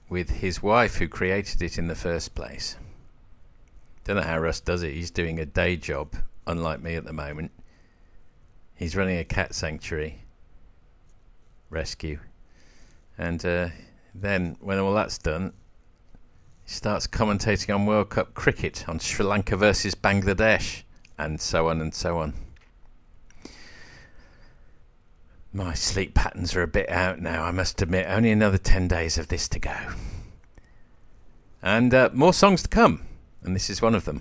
with 0.08 0.30
his 0.30 0.62
wife 0.62 0.98
who 0.98 1.08
created 1.08 1.64
it 1.64 1.80
in 1.80 1.88
the 1.88 1.96
first 1.96 2.36
place. 2.36 2.76
Don't 4.08 4.16
know 4.16 4.22
how 4.22 4.40
Russ 4.40 4.62
does 4.62 4.84
it. 4.84 4.94
He's 4.94 5.12
doing 5.12 5.38
a 5.38 5.46
day 5.46 5.76
job, 5.76 6.16
unlike 6.48 6.82
me 6.82 6.96
at 6.96 7.04
the 7.04 7.12
moment. 7.12 7.52
He's 8.74 8.96
running 8.96 9.18
a 9.18 9.26
cat 9.26 9.54
sanctuary 9.54 10.24
rescue, 11.70 12.18
and 13.18 13.46
uh, 13.46 13.68
then 14.16 14.56
when 14.62 14.80
all 14.80 14.94
that's 14.94 15.18
done, 15.18 15.52
he 16.64 16.72
starts 16.72 17.06
commentating 17.06 17.76
on 17.76 17.86
World 17.86 18.10
Cup 18.10 18.34
cricket 18.34 18.88
on 18.88 19.00
Sri 19.00 19.26
Lanka 19.26 19.58
versus 19.58 19.94
Bangladesh, 19.94 20.84
and 21.18 21.42
so 21.42 21.68
on 21.68 21.82
and 21.82 21.94
so 21.94 22.20
on. 22.20 22.34
My 25.52 25.74
sleep 25.74 26.14
patterns 26.14 26.56
are 26.56 26.64
a 26.64 26.68
bit 26.68 26.90
out 26.90 27.20
now, 27.20 27.44
I 27.44 27.52
must 27.52 27.82
admit. 27.82 28.06
Only 28.08 28.32
another 28.32 28.58
10 28.58 28.88
days 28.88 29.18
of 29.18 29.28
this 29.28 29.50
to 29.50 29.60
go. 29.60 29.76
And 31.62 31.94
uh, 31.94 32.10
more 32.14 32.32
songs 32.32 32.64
to 32.64 32.70
come 32.70 33.02
and 33.48 33.56
this 33.56 33.70
is 33.70 33.82
one 33.82 33.96
of 33.96 34.04
them. 34.04 34.20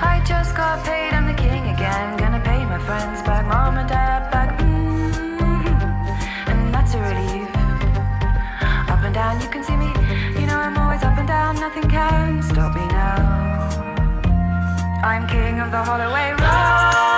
I 0.00 0.22
just 0.26 0.56
got 0.56 0.82
paid, 0.84 1.12
I'm 1.12 1.26
the 1.26 1.34
king 1.34 1.68
again. 1.68 2.16
Gonna 2.16 2.40
pay 2.40 2.64
my 2.64 2.78
friends 2.78 3.20
back, 3.22 3.44
mom 3.46 3.76
and 3.76 3.88
dad 3.88 4.30
back. 4.32 4.58
mm 4.60 5.66
And 6.48 6.74
that's 6.74 6.94
a 6.94 7.00
relief. 7.10 7.48
Up 8.92 9.02
and 9.04 9.14
down, 9.14 9.40
you 9.42 9.48
can 9.48 9.62
see 9.62 9.76
me. 9.76 9.92
You 10.40 10.46
know 10.46 10.58
I'm 10.58 10.78
always 10.78 11.02
up 11.02 11.18
and 11.18 11.28
down, 11.28 11.56
nothing 11.56 11.88
can 11.90 12.42
stop 12.42 12.74
me 12.74 12.86
now. 12.88 13.18
I'm 15.04 15.28
king 15.28 15.60
of 15.60 15.70
the 15.70 15.82
Holloway 15.84 16.30
Road. 16.32 17.15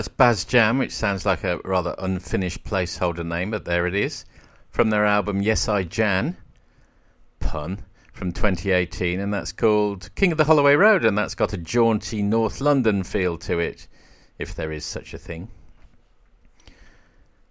That's 0.00 0.08
Bas 0.08 0.46
Jan, 0.46 0.78
which 0.78 0.92
sounds 0.92 1.26
like 1.26 1.44
a 1.44 1.58
rather 1.62 1.94
unfinished 1.98 2.64
placeholder 2.64 3.22
name, 3.22 3.50
but 3.50 3.66
there 3.66 3.86
it 3.86 3.94
is. 3.94 4.24
From 4.70 4.88
their 4.88 5.04
album 5.04 5.42
Yes 5.42 5.68
I 5.68 5.82
Jan, 5.82 6.38
pun, 7.38 7.80
from 8.10 8.32
2018, 8.32 9.20
and 9.20 9.34
that's 9.34 9.52
called 9.52 10.08
King 10.14 10.32
of 10.32 10.38
the 10.38 10.44
Holloway 10.44 10.74
Road, 10.74 11.04
and 11.04 11.18
that's 11.18 11.34
got 11.34 11.52
a 11.52 11.58
jaunty 11.58 12.22
North 12.22 12.62
London 12.62 13.04
feel 13.04 13.36
to 13.40 13.58
it, 13.58 13.88
if 14.38 14.54
there 14.54 14.72
is 14.72 14.86
such 14.86 15.12
a 15.12 15.18
thing. 15.18 15.50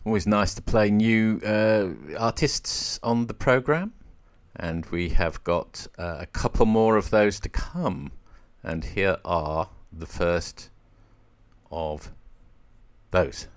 Always 0.04 0.26
nice 0.26 0.56
to 0.56 0.64
play 0.64 0.90
new 0.90 1.40
uh, 1.46 1.90
artists 2.18 3.00
on 3.04 3.28
the 3.28 3.36
programme, 3.36 3.94
and 4.56 4.88
we 4.88 5.10
have 5.10 5.44
got 5.44 5.86
uh, 6.00 6.16
a 6.18 6.26
couple 6.26 6.66
more 6.66 6.98
of 6.98 7.12
those 7.12 7.40
to 7.42 7.50
come. 7.50 8.12
And 8.64 8.86
here 8.86 9.18
are 9.24 9.70
the 9.94 10.08
first 10.08 10.72
of 11.70 12.12
those. 13.12 13.48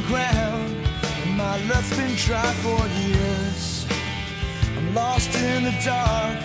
The 0.00 0.06
ground, 0.06 0.76
my 1.36 1.56
luck's 1.66 1.96
been 1.96 2.14
dry 2.14 2.52
for 2.62 2.80
years. 3.02 3.86
I'm 4.76 4.94
lost 4.94 5.34
in 5.34 5.64
the 5.64 5.74
dark, 5.84 6.38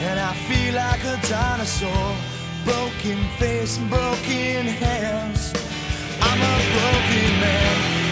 and 0.00 0.18
I 0.20 0.32
feel 0.48 0.74
like 0.74 1.02
a 1.04 1.18
dinosaur. 1.28 2.16
Broken 2.64 3.18
face 3.38 3.76
and 3.78 3.90
broken 3.90 4.66
hands. 4.66 5.52
I'm 6.20 6.40
a 6.40 6.56
broken 6.76 7.40
man. 7.40 8.03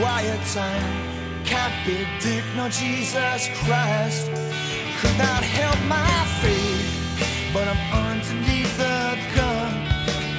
Quiet 0.00 0.40
time. 0.54 1.44
Can't 1.44 1.76
be 1.84 2.06
Dick, 2.20 2.44
no 2.56 2.68
Jesus 2.70 3.48
Christ. 3.60 4.30
Could 5.00 5.18
not 5.18 5.42
help 5.44 5.78
my 5.86 6.16
faith, 6.40 6.88
but 7.52 7.68
I'm 7.68 7.82
underneath 8.08 8.74
the 8.78 9.18
gun. 9.36 9.72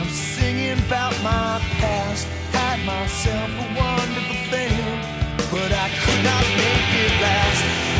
I'm 0.02 0.10
singing 0.10 0.80
about 0.88 1.14
my 1.22 1.62
past. 1.78 2.26
Had 2.58 2.80
myself 2.86 3.50
a 3.66 3.68
wonderful 3.78 4.40
thing, 4.50 4.82
but 5.54 5.72
I 5.86 5.88
could 6.02 6.24
not 6.24 6.46
make 6.62 6.90
it 7.06 7.14
last. 7.22 7.91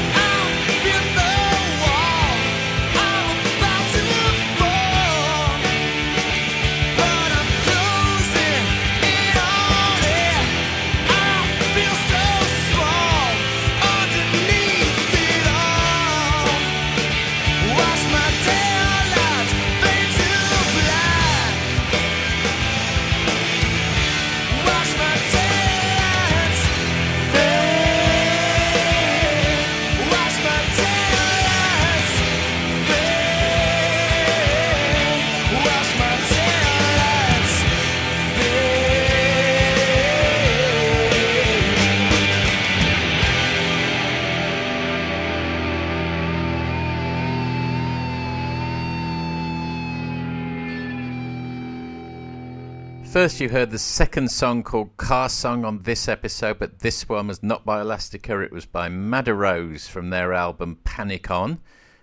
First, 53.22 53.40
you 53.40 53.50
heard 53.50 53.70
the 53.70 53.78
second 53.78 54.32
song 54.32 54.64
called 54.64 54.98
Car 54.98 55.30
Song 55.30 55.64
on 55.64 55.84
this 55.84 56.08
episode, 56.08 56.58
but 56.58 56.80
this 56.80 57.08
one 57.08 57.28
was 57.28 57.44
not 57.44 57.64
by 57.64 57.80
Elastica, 57.80 58.40
it 58.40 58.52
was 58.52 58.66
by 58.66 58.90
Madder 58.90 59.36
Rose 59.36 59.88
from 59.88 60.10
their 60.10 60.34
album 60.34 60.80
Panic 60.84 61.30
On 61.30 61.60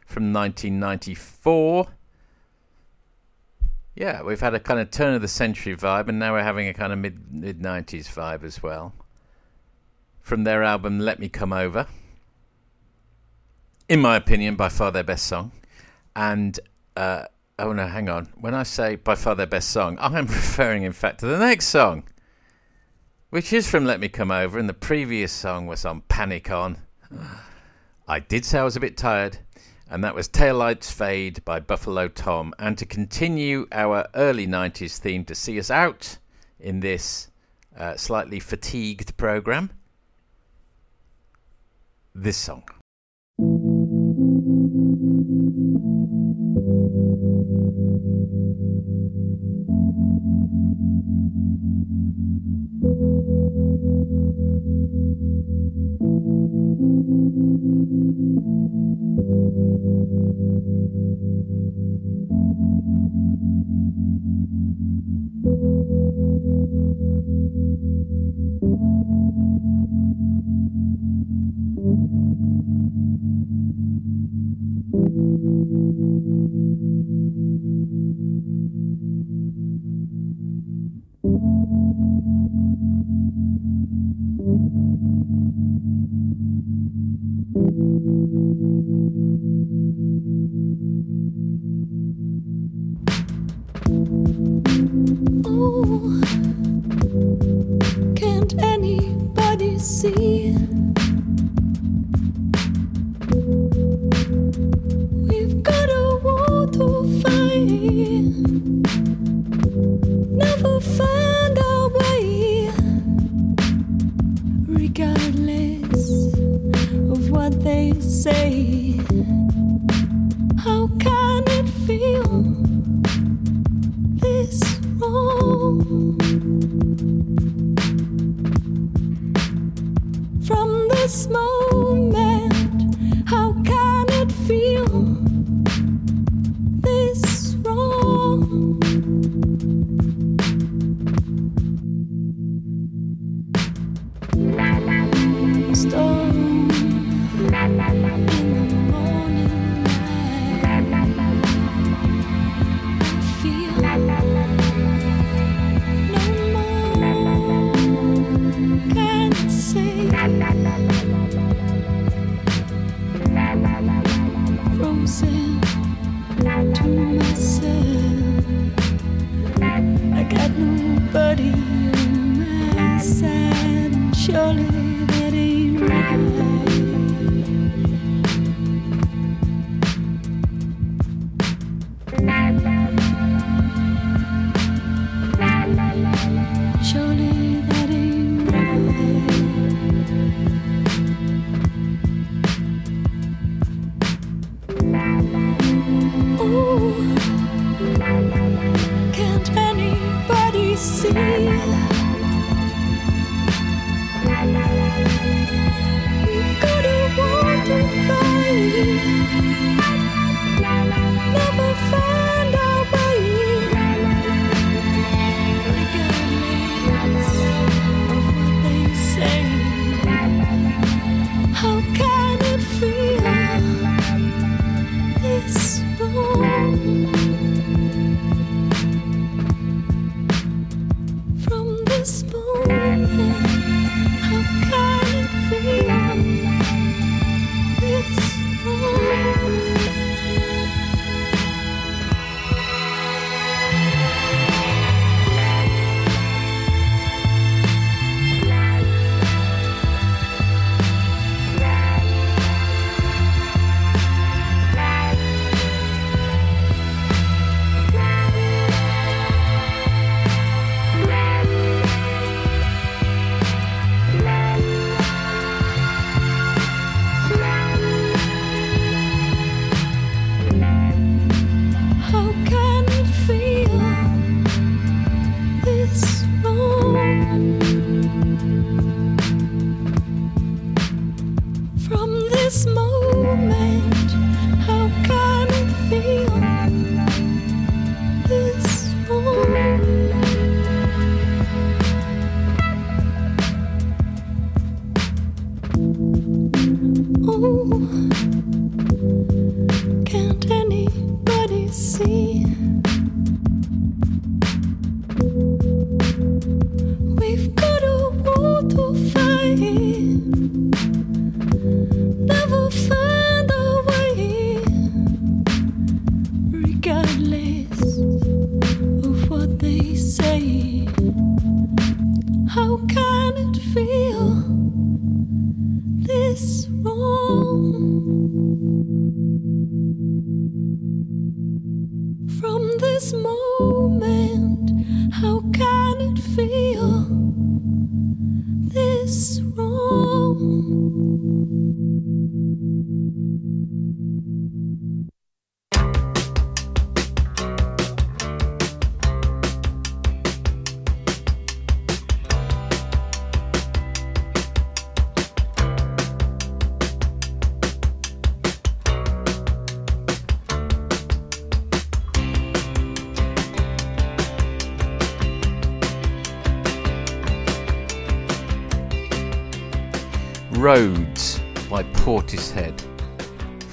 from 0.06 0.32
1994. 0.32 1.88
Yeah, 3.96 4.22
we've 4.22 4.38
had 4.38 4.54
a 4.54 4.60
kind 4.60 4.78
of 4.78 4.92
turn 4.92 5.14
of 5.14 5.20
the 5.20 5.26
century 5.26 5.74
vibe, 5.74 6.08
and 6.08 6.20
now 6.20 6.34
we're 6.34 6.44
having 6.44 6.68
a 6.68 6.72
kind 6.72 6.92
of 6.92 7.00
mid 7.00 7.32
mid 7.32 7.58
90s 7.58 8.06
vibe 8.06 8.44
as 8.44 8.62
well. 8.62 8.94
From 10.20 10.44
their 10.44 10.62
album 10.62 11.00
Let 11.00 11.18
Me 11.18 11.28
Come 11.28 11.52
Over. 11.52 11.88
In 13.88 14.00
my 14.00 14.14
opinion, 14.14 14.54
by 14.54 14.68
far 14.68 14.92
their 14.92 15.02
best 15.02 15.26
song. 15.26 15.50
And 16.14 16.60
uh, 16.94 17.24
oh 17.58 17.72
no, 17.72 17.86
hang 17.86 18.08
on. 18.08 18.26
When 18.36 18.54
I 18.54 18.62
say 18.62 18.96
by 18.96 19.14
far 19.14 19.34
their 19.34 19.46
best 19.46 19.70
song, 19.70 19.98
I'm 20.00 20.14
referring, 20.26 20.82
in 20.82 20.92
fact, 20.92 21.20
to 21.20 21.26
the 21.26 21.38
next 21.38 21.66
song, 21.66 22.04
which 23.30 23.52
is 23.52 23.68
from 23.68 23.84
Let 23.84 24.00
Me 24.00 24.08
Come 24.08 24.30
Over, 24.30 24.58
and 24.58 24.68
the 24.68 24.74
previous 24.74 25.32
song 25.32 25.66
was 25.66 25.84
on 25.84 26.02
Panic 26.02 26.50
On. 26.50 26.78
I 28.08 28.20
did 28.20 28.44
say 28.44 28.58
I 28.58 28.64
was 28.64 28.76
a 28.76 28.80
bit 28.80 28.96
tired, 28.96 29.38
and 29.90 30.02
that 30.02 30.14
was 30.14 30.28
Taillights 30.28 30.90
Fade 30.90 31.44
by 31.44 31.60
Buffalo 31.60 32.08
Tom. 32.08 32.54
And 32.58 32.78
to 32.78 32.86
continue 32.86 33.66
our 33.72 34.06
early 34.14 34.46
90s 34.46 34.98
theme 34.98 35.24
to 35.26 35.34
see 35.34 35.58
us 35.58 35.70
out 35.70 36.18
in 36.58 36.80
this 36.80 37.28
uh, 37.76 37.96
slightly 37.96 38.40
fatigued 38.40 39.16
program, 39.16 39.70
this 42.14 42.36
song. 42.36 42.64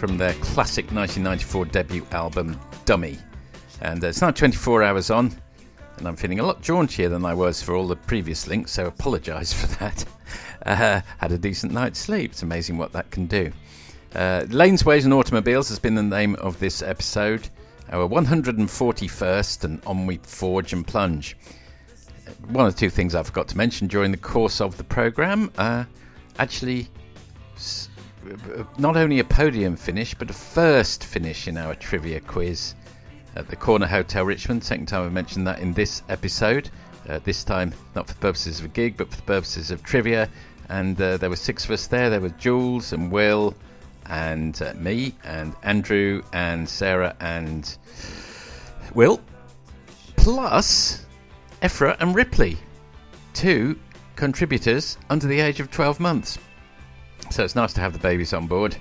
From 0.07 0.17
their 0.17 0.33
classic 0.33 0.85
1994 0.91 1.65
debut 1.65 2.05
album 2.11 2.59
Dummy. 2.85 3.17
And 3.81 4.03
uh, 4.03 4.07
it's 4.07 4.21
now 4.21 4.29
24 4.29 4.83
hours 4.83 5.09
on, 5.09 5.35
and 5.97 6.07
I'm 6.07 6.15
feeling 6.15 6.39
a 6.39 6.45
lot 6.45 6.61
jauntier 6.61 7.09
than 7.09 7.25
I 7.25 7.33
was 7.33 7.63
for 7.63 7.73
all 7.73 7.87
the 7.87 7.95
previous 7.95 8.45
links, 8.45 8.71
so 8.71 8.85
apologise 8.85 9.51
for 9.53 9.67
that. 9.79 10.05
Uh, 10.65 10.99
had 11.19 11.31
a 11.31 11.37
decent 11.37 11.71
night's 11.71 11.99
sleep. 11.99 12.31
It's 12.31 12.41
amazing 12.41 12.79
what 12.79 12.91
that 12.93 13.11
can 13.11 13.27
do. 13.27 13.51
Uh, 14.15 14.47
Lanes, 14.49 14.83
Ways 14.83 15.05
and 15.05 15.13
Automobiles 15.13 15.69
has 15.69 15.77
been 15.77 15.93
the 15.93 16.01
name 16.01 16.33
of 16.37 16.59
this 16.59 16.81
episode. 16.81 17.47
Our 17.91 18.09
141st 18.09 19.63
and 19.63 19.79
on 19.85 20.07
we 20.07 20.17
forge 20.23 20.73
and 20.73 20.85
plunge. 20.85 21.37
One 22.47 22.65
or 22.65 22.71
two 22.71 22.89
things 22.89 23.13
I 23.13 23.21
forgot 23.21 23.47
to 23.49 23.57
mention 23.57 23.87
during 23.87 24.09
the 24.09 24.17
course 24.17 24.59
of 24.59 24.75
the 24.77 24.83
programme. 24.83 25.51
Uh, 25.55 25.83
actually, 26.39 26.89
not 28.78 28.97
only 28.97 29.19
a 29.19 29.23
podium 29.23 29.76
finish, 29.76 30.13
but 30.13 30.30
a 30.30 30.34
first 30.34 31.03
finish 31.03 31.47
in 31.47 31.57
our 31.57 31.76
trivia 31.76 32.19
quiz 32.19 32.76
at 33.36 33.49
the 33.49 33.55
Corner 33.55 33.88
Hotel 33.88 34.26
Richmond. 34.26 34.63
Second 34.63 34.88
time 34.88 35.05
I've 35.05 35.13
mentioned 35.13 35.47
that 35.47 35.59
in 35.59 35.73
this 35.73 36.01
episode. 36.09 36.69
Uh, 37.07 37.19
this 37.23 37.43
time, 37.43 37.73
not 37.95 38.07
for 38.07 38.13
the 38.13 38.19
purposes 38.19 38.59
of 38.59 38.65
a 38.65 38.69
gig, 38.69 38.97
but 38.97 39.09
for 39.09 39.17
the 39.17 39.23
purposes 39.23 39.69
of 39.69 39.84
trivia. 39.84 40.30
And 40.69 40.99
uh, 40.99 41.17
there 41.17 41.30
were 41.30 41.36
six 41.36 41.65
of 41.65 41.71
us 41.71 41.86
there. 41.88 42.09
There 42.09 42.21
were 42.21 42.30
Jules 42.30 42.93
and 42.93 43.11
Will 43.11 43.55
and 44.07 44.59
uh, 44.61 44.73
me 44.76 45.13
and 45.23 45.55
Andrew 45.63 46.23
and 46.34 46.67
Sarah 46.67 47.15
and 47.19 47.78
Will, 48.93 49.21
plus 50.15 51.05
Ephra 51.61 51.97
and 51.99 52.15
Ripley, 52.15 52.57
two 53.34 53.80
contributors 54.15 54.97
under 55.09 55.28
the 55.28 55.39
age 55.39 55.59
of 55.59 55.71
12 55.71 55.99
months. 55.99 56.38
So 57.30 57.43
it's 57.43 57.55
nice 57.55 57.73
to 57.73 57.82
have 57.82 57.93
the 57.93 57.99
babies 57.99 58.34
on 58.34 58.47
board. 58.47 58.76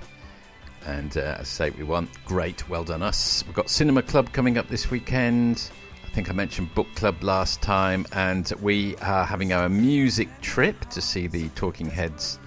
And 0.85 1.17
uh, 1.17 1.37
as 1.39 1.39
I 1.39 1.43
say, 1.43 1.69
we 1.71 1.83
want 1.83 2.09
great, 2.25 2.67
well 2.69 2.83
done 2.83 3.01
us. 3.01 3.43
We've 3.45 3.55
got 3.55 3.69
Cinema 3.69 4.03
Club 4.03 4.31
coming 4.31 4.57
up 4.57 4.67
this 4.67 4.91
weekend. 4.91 5.71
I 6.05 6.09
think 6.09 6.29
I 6.29 6.33
mentioned 6.33 6.73
Book 6.75 6.87
Club 6.95 7.23
last 7.23 7.61
time, 7.61 8.05
and 8.13 8.51
we 8.61 8.95
are 8.97 9.25
having 9.25 9.51
our 9.51 9.67
music 9.67 10.29
trip 10.41 10.79
to 10.91 11.01
see 11.01 11.27
the 11.27 11.49
Talking 11.49 11.89
Heads 11.89 12.39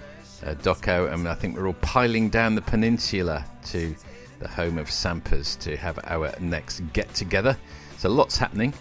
uh, 0.43 0.55
doco, 0.55 1.11
and 1.11 1.27
I 1.27 1.35
think 1.35 1.57
we're 1.57 1.67
all 1.67 1.73
piling 1.73 2.29
down 2.29 2.55
the 2.55 2.61
peninsula 2.61 3.45
to 3.65 3.95
the 4.39 4.47
home 4.47 4.77
of 4.77 4.89
Sampers 4.89 5.55
to 5.57 5.75
have 5.77 5.99
our 6.05 6.33
next 6.39 6.81
get 6.93 7.13
together. 7.13 7.57
So 7.97 8.09
lots 8.09 8.37
happening. 8.37 8.73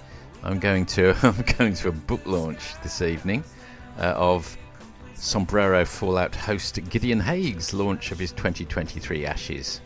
I'm 0.43 0.59
going 0.59 0.87
to 0.87 1.15
I'm 1.23 1.45
going 1.59 1.75
to 1.75 1.89
a 1.89 1.93
book 1.93 2.25
launch 2.27 2.81
this 2.83 3.03
evening 3.03 3.45
uh, 3.99 4.15
of 4.17 4.57
Sombrero 5.19 5.85
Fallout 5.85 6.35
host 6.35 6.79
Gideon 6.89 7.21
Haigh's 7.21 7.75
launch 7.75 8.13
of 8.13 8.19
his 8.21 8.31
2023 8.33 9.27
Ashes 9.27 9.81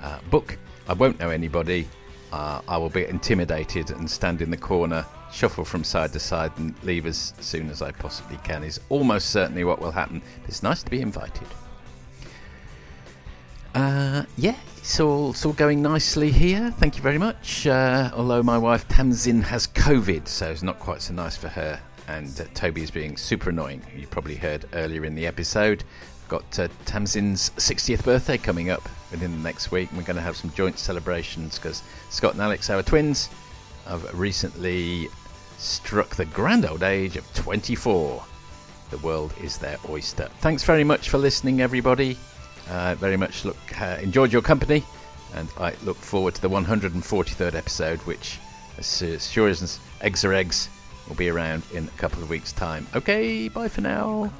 uh, 0.00 0.18
book. 0.30 0.58
I 0.88 0.94
won't 0.94 1.18
know 1.20 1.30
anybody. 1.30 1.88
Uh, 2.32 2.60
I 2.66 2.76
will 2.76 2.90
be 2.90 3.06
intimidated 3.06 3.90
and 3.92 4.10
stand 4.10 4.42
in 4.42 4.50
the 4.50 4.56
corner, 4.56 5.06
shuffle 5.32 5.64
from 5.64 5.84
side 5.84 6.12
to 6.14 6.18
side, 6.18 6.50
and 6.56 6.74
leave 6.82 7.06
as 7.06 7.32
soon 7.38 7.70
as 7.70 7.82
I 7.82 7.92
possibly 7.92 8.36
can. 8.38 8.64
Is 8.64 8.80
almost 8.88 9.30
certainly 9.30 9.62
what 9.62 9.80
will 9.80 9.92
happen. 9.92 10.20
It's 10.48 10.62
nice 10.62 10.82
to 10.82 10.90
be 10.90 11.00
invited. 11.00 11.46
Uh, 13.76 14.24
yeah, 14.36 14.56
it's 14.76 14.98
all, 14.98 15.30
it's 15.30 15.46
all 15.46 15.52
going 15.52 15.82
nicely 15.82 16.32
here. 16.32 16.72
Thank 16.78 16.96
you 16.96 17.02
very 17.02 17.18
much. 17.18 17.66
Uh, 17.66 18.10
although 18.14 18.42
my 18.42 18.58
wife 18.58 18.88
Tamzin 18.88 19.44
has 19.44 19.68
COVID, 19.68 20.26
so 20.26 20.50
it's 20.50 20.62
not 20.62 20.80
quite 20.80 21.02
so 21.02 21.14
nice 21.14 21.36
for 21.36 21.48
her. 21.48 21.80
And 22.08 22.40
uh, 22.40 22.44
Toby 22.54 22.82
is 22.82 22.90
being 22.90 23.16
super 23.16 23.50
annoying. 23.50 23.82
You 23.96 24.06
probably 24.06 24.36
heard 24.36 24.66
earlier 24.72 25.04
in 25.04 25.14
the 25.14 25.26
episode. 25.26 25.84
Got 26.28 26.58
uh, 26.58 26.68
Tamzin's 26.84 27.50
60th 27.50 28.04
birthday 28.04 28.38
coming 28.38 28.70
up 28.70 28.88
within 29.10 29.32
the 29.32 29.38
next 29.38 29.70
week, 29.70 29.90
and 29.90 29.98
we're 29.98 30.04
going 30.04 30.16
to 30.16 30.22
have 30.22 30.36
some 30.36 30.52
joint 30.52 30.78
celebrations 30.78 31.58
because 31.58 31.82
Scott 32.10 32.32
and 32.32 32.42
Alex, 32.42 32.70
our 32.70 32.82
twins, 32.82 33.28
have 33.86 34.18
recently 34.18 35.08
struck 35.58 36.16
the 36.16 36.24
grand 36.26 36.64
old 36.64 36.82
age 36.82 37.16
of 37.16 37.34
24. 37.34 38.22
The 38.90 38.98
world 38.98 39.32
is 39.42 39.58
their 39.58 39.78
oyster. 39.88 40.28
Thanks 40.40 40.62
very 40.62 40.84
much 40.84 41.08
for 41.08 41.18
listening, 41.18 41.60
everybody. 41.60 42.16
Uh, 42.70 42.94
very 42.94 43.16
much 43.16 43.44
look 43.44 43.56
uh, 43.80 43.98
enjoyed 44.00 44.32
your 44.32 44.42
company, 44.42 44.84
and 45.34 45.48
I 45.58 45.74
look 45.84 45.96
forward 45.96 46.34
to 46.36 46.42
the 46.42 46.48
143rd 46.48 47.54
episode, 47.54 47.98
which, 48.00 48.38
as 48.78 49.30
sure 49.30 49.48
as 49.48 49.78
eggs 50.00 50.24
are 50.24 50.32
eggs, 50.32 50.68
will 51.08 51.16
be 51.16 51.28
around 51.28 51.62
in 51.72 51.84
a 51.84 51.98
couple 51.98 52.22
of 52.22 52.30
weeks' 52.30 52.52
time. 52.52 52.86
Okay, 52.94 53.48
bye 53.48 53.68
for 53.68 53.80
now. 53.80 54.30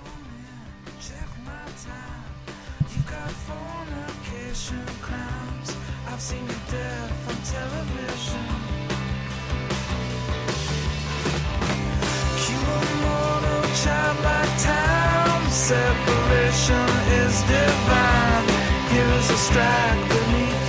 Separation 15.55 16.89
is 17.25 17.41
divine. 17.43 18.49
Here 18.91 19.11
is 19.19 19.31
a 19.31 19.37
strike 19.37 20.09
beneath 20.09 20.64